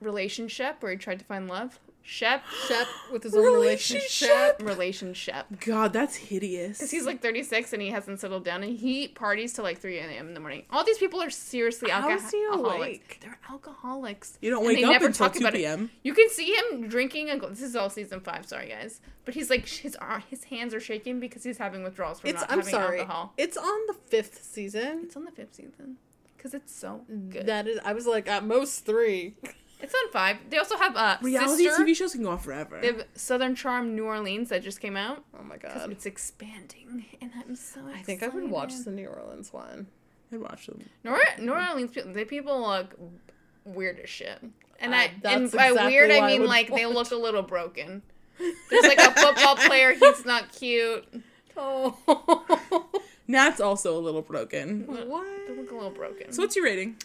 [0.00, 1.80] Relationship where he tried to find love.
[2.10, 4.56] Shep, Shep with his own relationship.
[4.62, 5.44] Relationship?
[5.60, 6.78] God, that's hideous.
[6.78, 9.98] Because he's like 36 and he hasn't settled down and he parties till like 3
[9.98, 10.26] a.m.
[10.28, 10.62] in the morning.
[10.70, 12.76] All these people are seriously How is he alcoholics.
[12.78, 13.18] awake?
[13.20, 14.38] They're alcoholics.
[14.40, 15.58] You don't wake they up never until talk 2 about it.
[15.58, 15.90] p.m.
[16.02, 17.38] You can see him drinking a.
[17.48, 18.46] This is all season five.
[18.46, 19.94] Sorry, guys, but he's like his
[20.30, 23.00] his hands are shaking because he's having withdrawals from It's not I'm having sorry.
[23.00, 23.34] alcohol.
[23.36, 25.00] It's on the fifth season.
[25.04, 25.98] It's on the fifth season
[26.38, 27.44] because it's so good.
[27.44, 29.34] That is, I was like at most three.
[29.80, 30.36] it's on five.
[30.50, 31.82] They also have a Reality sister.
[31.84, 32.78] TV shows can go on forever.
[32.80, 35.24] They have Southern Charm New Orleans that just came out.
[35.38, 35.90] Oh my god.
[35.90, 37.80] It's expanding, and I'm so.
[37.94, 38.86] I think I would watch excited.
[38.86, 39.86] the New Orleans one.
[40.32, 40.80] I'd watch them.
[41.04, 42.12] New, New Orleans people.
[42.12, 42.94] The people look
[43.64, 44.38] weird as shit,
[44.80, 46.86] and Uh, I and that's by exactly weird I why I mean would like they
[46.86, 48.02] look a little broken.
[48.38, 49.94] There's like a football player.
[49.94, 51.04] He's not cute.
[51.56, 52.84] Oh.
[53.26, 54.84] Nat's also a little broken.
[54.86, 55.26] What?
[55.48, 56.32] They look a little broken.
[56.32, 56.96] So what's your rating?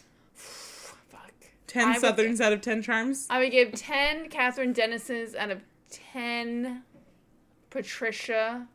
[1.67, 3.27] 10 I would Southerns out of 10 charms?
[3.29, 6.83] I would give ten Kathryn Dennis's out of ten
[7.69, 8.67] Patricia.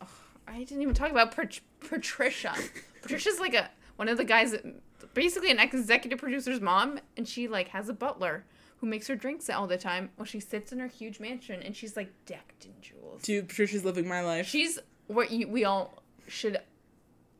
[0.00, 0.08] Ugh,
[0.48, 2.54] I didn't even talk about Pat- Patricia.
[3.02, 4.64] Patricia's like a one of the guys, that,
[5.14, 8.44] basically an executive producer's mom, and she like has a butler
[8.78, 11.76] who makes her drinks all the time while she sits in her huge mansion and
[11.76, 13.22] she's like decked in jewels.
[13.22, 14.48] Dude, Patricia's living my life.
[14.48, 16.58] She's what you, we all should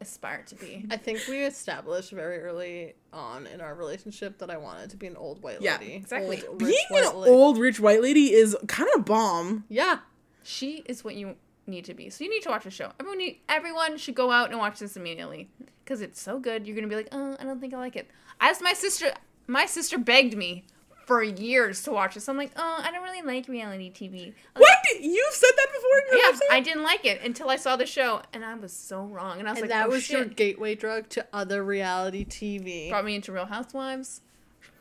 [0.02, 0.84] aspire to be.
[0.90, 5.06] I think we established very early on in our relationship that I wanted to be
[5.06, 5.94] an old white Yeah, lady.
[5.94, 6.42] exactly.
[6.46, 7.30] Old, Being an lady.
[7.34, 9.64] old rich white lady is kind of bomb.
[9.68, 9.98] Yeah.
[10.42, 11.36] She is what you
[11.66, 12.10] need to be.
[12.10, 12.92] So you need to watch the show.
[13.00, 15.48] Everyone, need, everyone should go out and watch this immediately
[15.84, 16.66] because it's so good.
[16.66, 18.10] You're gonna be like, oh, I don't think I like it.
[18.40, 19.12] As my sister,
[19.46, 20.64] my sister begged me
[21.06, 22.28] for years to watch this.
[22.28, 24.32] I'm like, oh, I don't really like reality TV.
[24.54, 24.78] I was What?
[25.02, 26.46] You've said that before in your Yeah, episode?
[26.50, 29.38] I didn't like it until I saw the show, and I was so wrong.
[29.40, 32.90] And I was And like, that oh, was your gateway drug to other reality TV.
[32.90, 34.20] brought me into Real Housewives.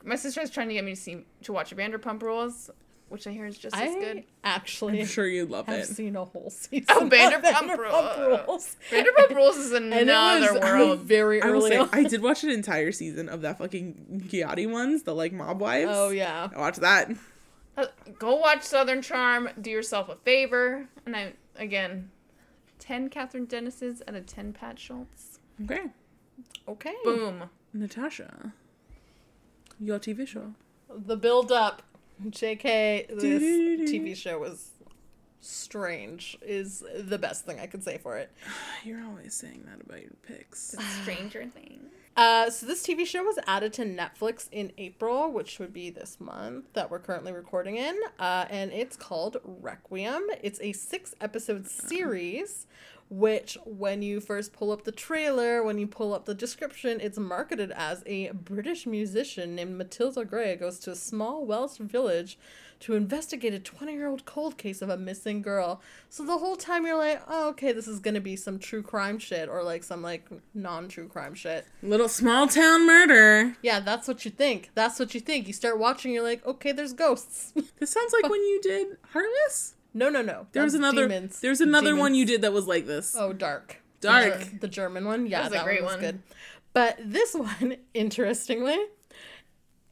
[0.03, 2.69] My sister was trying to get me to see to watch Vanderpump Rules,
[3.11, 4.23] which I hear is just as good.
[4.43, 5.87] actually I'm sure you'd love have it.
[5.87, 6.85] seen a whole season.
[6.89, 8.17] Oh, of Vanderpump Rules.
[8.47, 8.75] Rules.
[8.89, 10.99] Vanderpump Rules is And another it was world.
[11.01, 11.89] very I will early say, on.
[11.91, 15.91] I did watch an entire season of that fucking Gotti ones, the like mob wives.
[15.93, 16.49] Oh yeah.
[16.55, 17.11] I watched that.
[17.77, 17.85] Uh,
[18.19, 19.49] go watch Southern Charm.
[19.59, 20.87] Do yourself a favor.
[21.05, 22.11] And I again,
[22.79, 25.39] ten Kathryn Dennis's out of ten Pat Schultz.
[25.63, 25.81] Okay.
[26.67, 26.93] Okay.
[27.03, 27.43] Boom.
[27.73, 28.53] Natasha.
[29.79, 30.53] Your TV show.
[30.93, 31.81] The build up.
[32.29, 34.69] JK, this TV show was
[35.41, 38.31] strange is the best thing I could say for it.
[38.83, 40.75] You're always saying that about your picks.
[41.01, 41.83] Stranger Things.
[42.17, 46.17] Uh, so this TV show was added to Netflix in April, which would be this
[46.19, 50.27] month that we're currently recording in, uh, and it's called Requiem.
[50.43, 52.67] It's a six episode series,
[53.11, 57.19] which when you first pull up the trailer, when you pull up the description, it's
[57.19, 62.39] marketed as a British musician named Matilda Gray goes to a small Welsh village
[62.79, 65.81] to investigate a 20 year old cold case of a missing girl.
[66.09, 69.19] So the whole time you're like, oh, okay, this is gonna be some true crime
[69.19, 71.65] shit or like some like non true crime shit.
[71.83, 73.57] Little small town murder.
[73.61, 74.69] Yeah, that's what you think.
[74.73, 75.47] That's what you think.
[75.47, 77.53] You start watching, you're like, okay, there's ghosts.
[77.81, 79.73] This sounds like when you did Heartless.
[79.93, 80.47] No, no, no.
[80.51, 81.07] There was another.
[81.07, 81.39] Demons.
[81.41, 83.15] There's another one you did that was like this.
[83.17, 83.81] Oh, Dark.
[83.99, 84.39] Dark.
[84.39, 85.27] The, the German one.
[85.27, 86.01] Yeah, was a that great one was one.
[86.01, 86.19] good.
[86.73, 88.77] But this one, interestingly,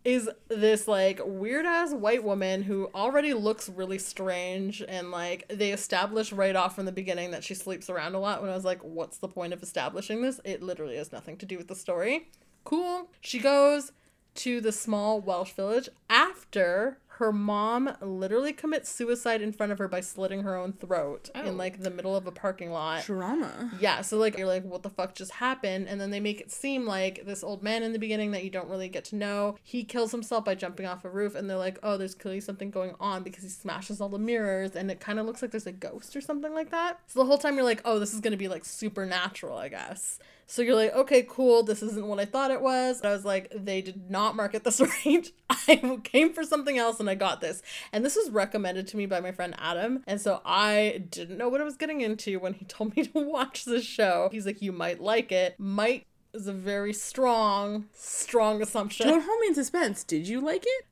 [0.05, 5.71] is this like weird ass white woman who already looks really strange and like they
[5.71, 8.65] establish right off from the beginning that she sleeps around a lot when I was
[8.65, 10.39] like, what's the point of establishing this?
[10.45, 12.29] It literally has nothing to do with the story.
[12.63, 13.09] Cool.
[13.21, 13.91] She goes
[14.35, 19.87] to the small Welsh village after her mom literally commits suicide in front of her
[19.87, 21.41] by slitting her own throat Oh.
[21.43, 23.03] in like the middle of a parking lot.
[23.03, 23.71] Drama.
[23.79, 25.87] Yeah, so like you're like, what the fuck just happened?
[25.89, 28.49] And then they make it seem like this old man in the beginning that you
[28.49, 29.57] don't really get to know.
[29.63, 32.71] He kills himself by jumping off a roof, and they're like, oh, there's clearly something
[32.71, 35.67] going on because he smashes all the mirrors, and it kind of looks like there's
[35.67, 36.99] a ghost or something like that.
[37.07, 40.19] So the whole time you're like, oh, this is gonna be like supernatural, I guess.
[40.49, 41.61] So you're like, okay, cool.
[41.61, 43.01] This isn't what I thought it was.
[43.01, 45.31] But I was like, they did not market this right.
[45.47, 47.61] I came for something else and I got this.
[47.93, 50.03] And this was recommended to me by my friend Adam.
[50.07, 53.19] And so I didn't know what I was getting into when he told me to
[53.19, 54.29] watch this show.
[54.31, 55.53] He's like, you might like it.
[55.59, 59.07] Might is a very strong, strong assumption.
[59.07, 60.03] Don't hold me in suspense.
[60.03, 60.85] Did you like it?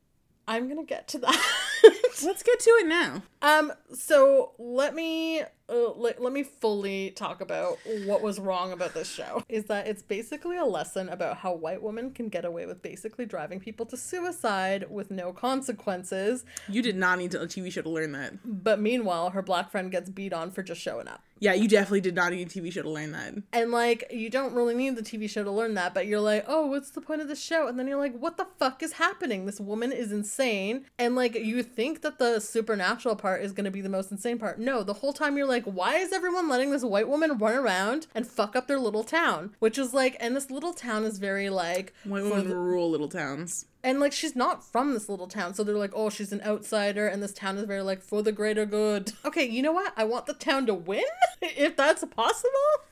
[0.47, 1.53] I'm gonna get to that.
[2.23, 3.23] Let's get to it now.
[3.41, 8.93] um, so let me uh, let, let me fully talk about what was wrong about
[8.93, 9.43] this show.
[9.49, 13.25] Is that it's basically a lesson about how white women can get away with basically
[13.25, 17.81] driving people to suicide with no consequences, You did not need to, a TV show
[17.81, 18.33] to learn that.
[18.45, 21.21] but meanwhile her black friend gets beat on for just showing up.
[21.39, 23.33] Yeah, you definitely did not need a TV show to learn that.
[23.53, 26.45] And like, you don't really need the TV show to learn that, but you're like,
[26.47, 27.67] oh, what's the point of the show?
[27.67, 29.45] And then you're like, what the fuck is happening?
[29.45, 30.85] This woman is insane.
[30.97, 34.59] And like, you think that the supernatural part is gonna be the most insane part.
[34.59, 38.07] No, the whole time you're like, why is everyone letting this white woman run around
[38.15, 39.55] and fuck up their little town?
[39.59, 43.09] Which is like, and this little town is very like, White women the- rule little
[43.09, 43.65] towns.
[43.87, 47.07] And like she's not from this little town so they're like oh she's an outsider
[47.07, 49.13] and this town is very like for the greater good.
[49.25, 49.93] Okay you know what?
[49.95, 51.03] I want the town to win
[51.41, 52.49] if that's possible.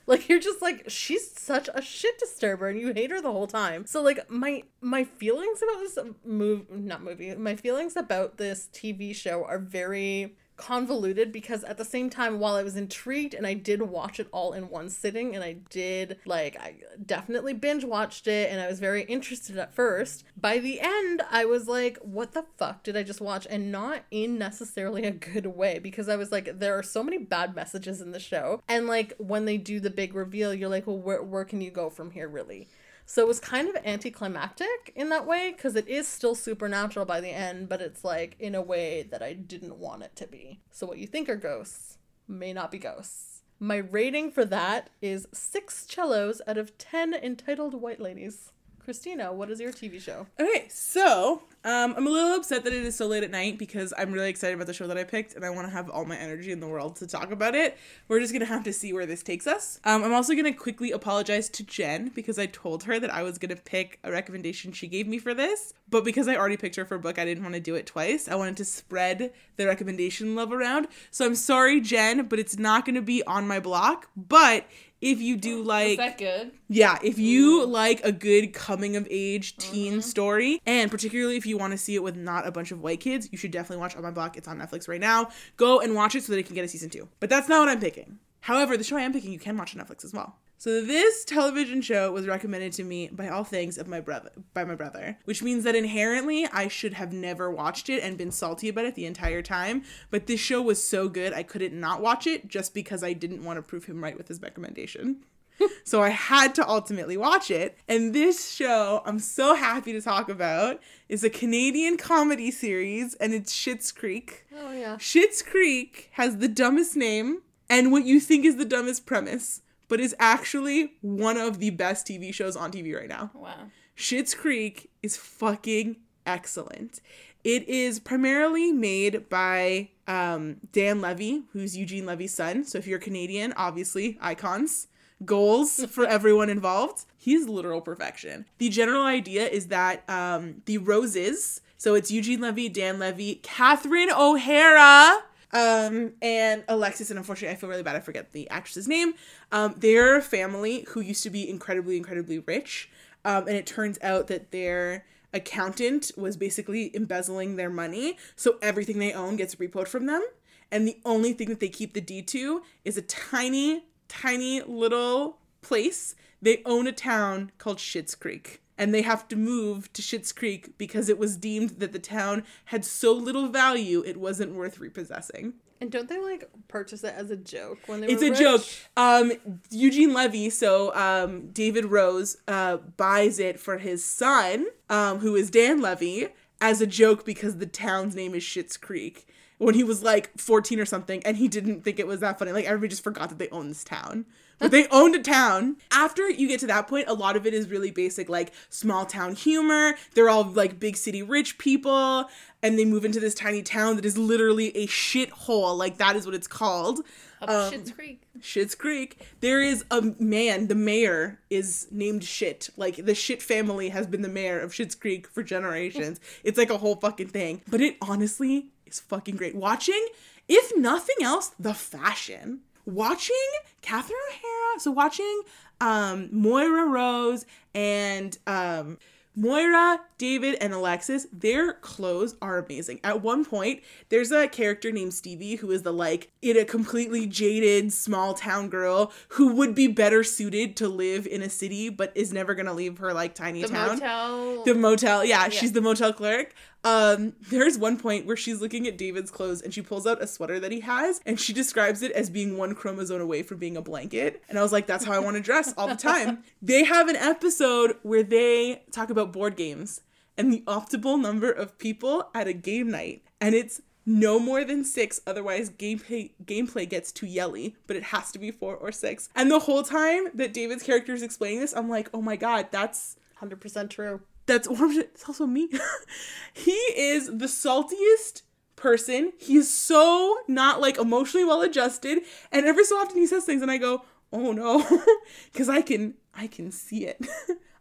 [0.07, 3.47] Like you're just like she's such a shit disturber and you hate her the whole
[3.47, 3.85] time.
[3.85, 9.15] So like my my feelings about this move not movie my feelings about this tv
[9.15, 13.53] show are very convoluted because at the same time while I was intrigued and I
[13.53, 16.75] did watch it all in one sitting and I did like I
[17.05, 21.45] definitely binge watched it and I was very interested at first by the end I
[21.45, 23.45] was like what the fuck did I just watch?
[23.49, 27.17] And not in necessarily a good way because I was like there are so many
[27.17, 28.61] bad messages in the show.
[28.67, 31.71] And like when they do the big reveal you're like well where, where can you
[31.71, 32.67] go from here really
[33.05, 37.21] so it was kind of anticlimactic in that way because it is still supernatural by
[37.21, 40.61] the end, but it's like in a way that I didn't want it to be.
[40.71, 41.97] So what you think are ghosts
[42.27, 43.43] may not be ghosts.
[43.59, 48.51] My rating for that is six cellos out of ten entitled white ladies.
[48.85, 50.27] Christina, what is your TV show?
[50.39, 53.91] Okay, so um, I'm a little upset that it is so late at night because
[53.97, 56.05] I'm really excited about the show that I picked and I want to have all
[56.05, 57.79] my energy in the world to talk about it.
[58.07, 59.79] We're just gonna have to see where this takes us.
[59.85, 63.39] Um, I'm also gonna quickly apologize to Jen because I told her that I was
[63.39, 66.85] gonna pick a recommendation she gave me for this, but because I already picked her
[66.85, 68.27] for a book, I didn't want to do it twice.
[68.27, 70.89] I wanted to spread the recommendation love around.
[71.09, 74.09] So I'm sorry, Jen, but it's not gonna be on my block.
[74.15, 74.67] But
[75.05, 76.51] if you do like Is that good?
[76.67, 77.67] yeah, if you mm.
[77.67, 80.01] like a good coming of age teen mm-hmm.
[80.01, 82.99] story, and particularly if you want to see it with not a bunch of white
[82.99, 84.35] kids, you should definitely watch On My Block.
[84.35, 85.29] It's on Netflix right now.
[85.57, 87.07] Go and watch it so that it can get a season two.
[87.19, 88.17] But that's not what I'm picking.
[88.41, 90.37] However, the show I am picking, you can watch on Netflix as well.
[90.57, 94.63] So this television show was recommended to me by all things of my brother by
[94.63, 98.69] my brother, which means that inherently I should have never watched it and been salty
[98.69, 99.83] about it the entire time.
[100.09, 103.43] But this show was so good I couldn't not watch it just because I didn't
[103.43, 105.25] want to prove him right with his recommendation.
[105.83, 107.77] so I had to ultimately watch it.
[107.87, 113.33] And this show, I'm so happy to talk about, is a Canadian comedy series and
[113.33, 114.45] it's Schitt's Creek.
[114.55, 114.97] Oh yeah.
[114.97, 119.99] Schitt's Creek has the dumbest name and what you think is the dumbest premise, but
[119.99, 123.31] is actually one of the best TV shows on TV right now.
[123.33, 123.69] Wow.
[123.95, 127.01] Schitt's Creek is fucking excellent.
[127.43, 132.63] It is primarily made by um, Dan Levy, who's Eugene Levy's son.
[132.63, 134.87] So if you're Canadian, obviously icons,
[135.23, 137.05] goals for everyone involved.
[137.17, 138.45] He's literal perfection.
[138.57, 144.09] The general idea is that um, the Roses, so it's Eugene Levy, Dan Levy, Catherine
[144.11, 145.23] O'Hara,
[145.53, 147.95] um, and Alexis, and unfortunately, I feel really bad.
[147.95, 149.13] I forget the actress's name.
[149.51, 152.89] Um, they're a family who used to be incredibly, incredibly rich,
[153.23, 158.99] um, and it turns out that their accountant was basically embezzling their money, so everything
[158.99, 160.23] they own gets repoed from them,
[160.71, 165.37] and the only thing that they keep the deed to is a tiny, tiny little
[165.61, 166.15] place.
[166.41, 170.77] They own a town called Schitt's Creek and they have to move to Schitt's Creek
[170.77, 175.53] because it was deemed that the town had so little value it wasn't worth repossessing.
[175.81, 178.39] And don't they like purchase it as a joke when they It's a rich?
[178.39, 178.63] joke.
[178.95, 179.33] Um,
[179.69, 185.49] Eugene Levy, so um, David Rose uh, buys it for his son, um, who is
[185.51, 186.29] Dan Levy,
[186.61, 189.27] as a joke because the town's name is Schitt's Creek.
[189.57, 192.51] When he was like 14 or something, and he didn't think it was that funny.
[192.51, 194.25] Like everybody just forgot that they owned this town.
[194.59, 195.77] But they owned a town.
[195.91, 199.05] After you get to that point, a lot of it is really basic, like small
[199.05, 199.95] town humor.
[200.13, 202.29] They're all like big city rich people,
[202.63, 205.77] and they move into this tiny town that is literally a shithole.
[205.77, 206.99] Like that is what it's called.
[207.41, 208.21] Up Um, Schitt's Creek.
[208.41, 209.21] Shit's Creek.
[209.41, 212.69] There is a man, the mayor is named Shit.
[212.77, 216.19] Like the Shit family has been the mayor of Shit's Creek for generations.
[216.43, 217.61] it's like a whole fucking thing.
[217.69, 219.55] But it honestly is fucking great.
[219.55, 220.07] Watching,
[220.47, 222.61] if nothing else, the fashion.
[222.85, 223.35] Watching
[223.81, 225.41] Catherine O'Hara, so watching
[225.81, 228.97] um Moira Rose and um
[229.37, 233.01] Moira, David, and Alexis, their clothes are amazing.
[233.03, 237.25] At one point, there's a character named Stevie who is the like in a completely
[237.27, 242.13] jaded small town girl who would be better suited to live in a city but
[242.15, 243.89] is never gonna leave her like tiny The town.
[243.95, 244.63] motel.
[244.63, 246.53] The motel, yeah, she's the motel clerk.
[246.85, 250.27] Um, there's one point where she's looking at David's clothes and she pulls out a
[250.27, 253.75] sweater that he has and she describes it as being one chromosome away from being
[253.75, 254.43] a blanket.
[254.47, 256.43] And I was like, that's how I want to dress all the time.
[256.61, 260.01] they have an episode where they talk about board games
[260.37, 263.23] and the optimal number of people at a game night.
[263.41, 268.31] And it's no more than six, otherwise gameplay gameplay gets too yelly, but it has
[268.33, 269.29] to be four or six.
[269.35, 272.67] And the whole time that David's character is explaining this, I'm like, oh my god,
[272.69, 274.21] that's 100% true.
[274.45, 274.97] That's orange.
[274.97, 275.69] It's also me.
[276.53, 278.41] he is the saltiest
[278.75, 279.33] person.
[279.39, 282.19] He's so not like emotionally well adjusted,
[282.51, 284.85] and every so often he says things, and I go, "Oh no,"
[285.51, 287.25] because I can I can see it.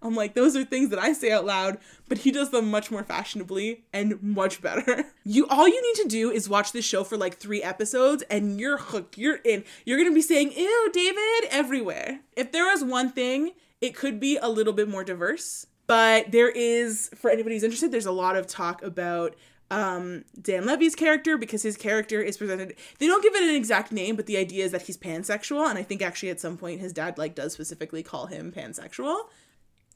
[0.05, 1.79] I'm like, those are things that I say out loud,
[2.11, 5.07] but he does them much more fashionably and much better.
[5.25, 8.61] You all you need to do is watch this show for like three episodes and
[8.61, 9.17] you're hooked.
[9.17, 9.65] You're in.
[9.87, 12.21] You're gonna be saying, ew, David, everywhere.
[12.37, 15.67] If there was one thing, it could be a little bit more diverse.
[15.87, 19.35] But there is, for anybody who's interested, there's a lot of talk about
[19.71, 22.75] um, Dan Levy's character because his character is presented.
[22.99, 25.79] They don't give it an exact name, but the idea is that he's pansexual, and
[25.79, 29.25] I think actually at some point his dad like does specifically call him pansexual.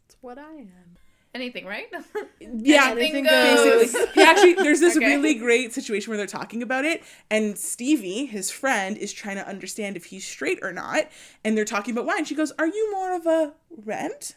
[0.07, 0.97] It's what I am.
[1.34, 1.86] Anything, right?
[2.41, 3.86] Yeah, Anything basically.
[4.01, 4.09] goes.
[4.14, 5.07] He actually, there's this Okay.
[5.07, 9.47] really great situation where they're talking about it, and Stevie, his friend, is trying to
[9.47, 11.09] understand if he's straight or not,
[11.45, 13.53] and they're talking about why, and she goes, "Are you more of a
[13.84, 14.34] red,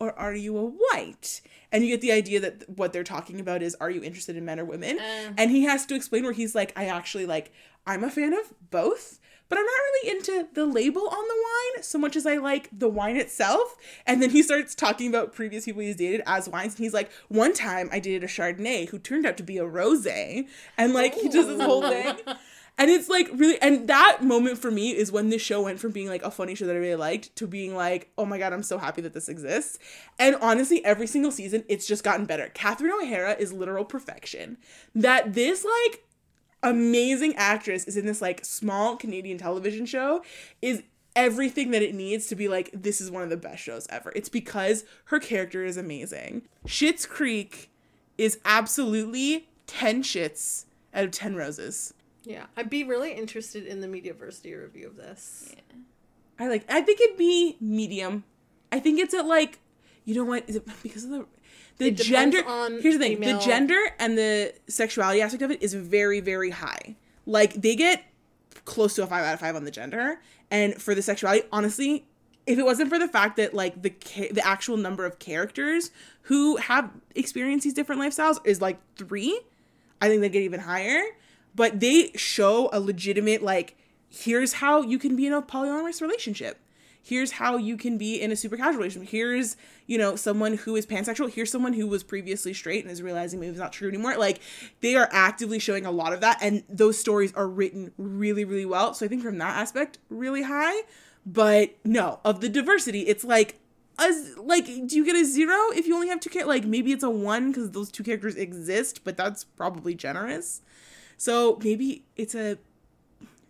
[0.00, 1.42] or are you a white?"
[1.72, 4.44] And you get the idea that what they're talking about is, are you interested in
[4.44, 4.98] men or women?
[4.98, 5.32] Uh.
[5.38, 7.52] and he has to explain where he's like, I actually like,
[7.86, 9.20] I'm a fan of both.
[9.48, 12.68] But I'm not really into the label on the wine so much as I like
[12.72, 13.76] the wine itself.
[14.06, 16.74] And then he starts talking about previous people he's dated as wines.
[16.76, 19.64] And he's like, one time I dated a Chardonnay who turned out to be a
[19.64, 20.46] rosé.
[20.78, 22.16] And like, he does this whole thing.
[22.80, 25.92] And it's like really, and that moment for me is when this show went from
[25.92, 28.54] being like a funny show that I really liked to being like, oh my god,
[28.54, 29.78] I'm so happy that this exists.
[30.18, 32.50] And honestly, every single season, it's just gotten better.
[32.54, 34.56] Catherine O'Hara is literal perfection.
[34.94, 36.04] That this like
[36.62, 40.24] amazing actress is in this like small Canadian television show
[40.62, 40.82] is
[41.14, 44.10] everything that it needs to be like this is one of the best shows ever.
[44.16, 46.48] It's because her character is amazing.
[46.66, 47.70] Schitt's Creek
[48.16, 50.64] is absolutely 10 shits
[50.94, 51.92] out of 10 roses.
[52.24, 55.54] Yeah, I'd be really interested in the Mediaversity review of this.
[56.38, 58.24] I like I think it'd be medium.
[58.72, 59.58] I think it's at like
[60.04, 61.26] you know what is it because of the
[61.78, 65.62] the gender on here's the thing female- the gender and the sexuality aspect of it
[65.62, 66.94] is very very high
[67.24, 68.04] like they get
[68.66, 72.04] close to a five out of five on the gender and for the sexuality honestly
[72.46, 75.90] if it wasn't for the fact that like the ca- the actual number of characters
[76.22, 79.40] who have experienced these different lifestyles is like three
[80.02, 81.02] I think they get even higher.
[81.54, 83.76] But they show a legitimate like
[84.08, 86.58] here's how you can be in a polyamorous relationship.
[87.02, 89.10] Here's how you can be in a super casual relationship.
[89.10, 91.32] Here's, you know, someone who is pansexual.
[91.32, 94.18] Here's someone who was previously straight and is realizing maybe it's not true anymore.
[94.18, 94.40] Like
[94.80, 98.66] they are actively showing a lot of that and those stories are written really, really
[98.66, 98.92] well.
[98.92, 100.82] So I think from that aspect, really high.
[101.24, 103.58] But no, of the diversity, it's like
[103.98, 106.92] a, like do you get a zero if you only have two characters like maybe
[106.92, 110.62] it's a one because those two characters exist but that's probably generous
[111.20, 112.56] so maybe it's a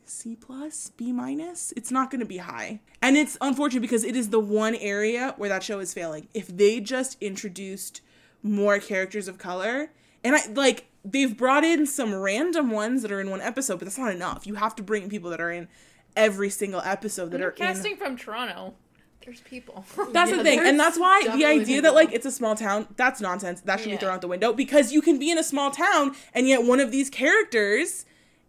[0.05, 1.73] c plus b minus?
[1.77, 2.81] It's not going to be high.
[3.01, 6.27] And it's unfortunate because it is the one area where that show is failing.
[6.35, 8.01] If they just introduced
[8.43, 9.93] more characters of color
[10.25, 13.85] and i like they've brought in some random ones that are in one episode but
[13.85, 14.49] that's not enough.
[14.49, 15.69] You have to bring people that are in
[16.17, 18.75] every single episode that are in casting from Toronto.
[19.31, 19.85] There's people.
[20.13, 22.89] that's Yeah, the thing, and that's why the idea that like it's a small town,
[22.97, 23.61] that's nonsense.
[23.61, 23.95] That should Yeah.
[23.95, 26.65] be thrown out the window because you can be in a small town and yet
[26.65, 28.07] one of these characters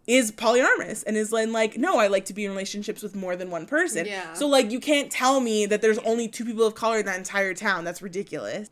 [0.08, 3.36] is polyamorous and is like, like, no, I like to be in relationships with more
[3.36, 4.06] than one person.
[4.06, 4.32] Yeah.
[4.32, 7.16] So like, you can't tell me that there's only two people of color in that
[7.18, 7.84] entire town.
[7.84, 8.68] That's ridiculous.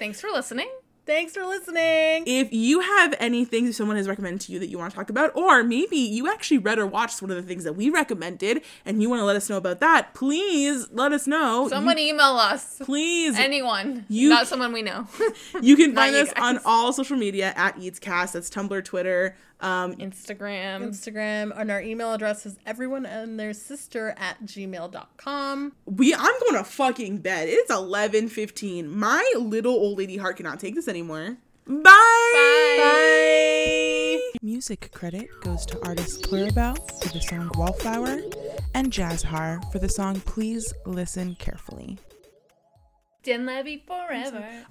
[0.00, 0.68] Thanks for listening.
[1.08, 2.24] Thanks for listening.
[2.26, 5.34] If you have anything someone has recommended to you that you want to talk about,
[5.34, 9.00] or maybe you actually read or watched one of the things that we recommended and
[9.00, 11.64] you want to let us know about that, please let us know.
[11.64, 12.76] You- Someone email us.
[12.80, 13.38] please.
[13.38, 14.04] Anyone.
[14.10, 15.06] You- Not someone we know.
[15.62, 18.32] you can find you us on all social media at EatsCast.
[18.32, 19.34] That's Tumblr, Twitter.
[19.60, 20.88] Um, Instagram.
[20.88, 25.72] Instagram and our email address is everyone and their sister at gmail.com.
[25.84, 27.48] we I'm going to fucking bed.
[27.48, 28.86] It's 11:15.
[28.88, 31.38] My little old lady heart cannot take this anymore.
[31.66, 31.82] Bye.
[32.78, 34.20] Bye.
[34.40, 38.20] Music credit goes to artist Pluribel for the song Wallflower
[38.74, 41.98] and Jahzzar for the song Please Listen Carefully.
[43.22, 44.64] Dan Levy forever.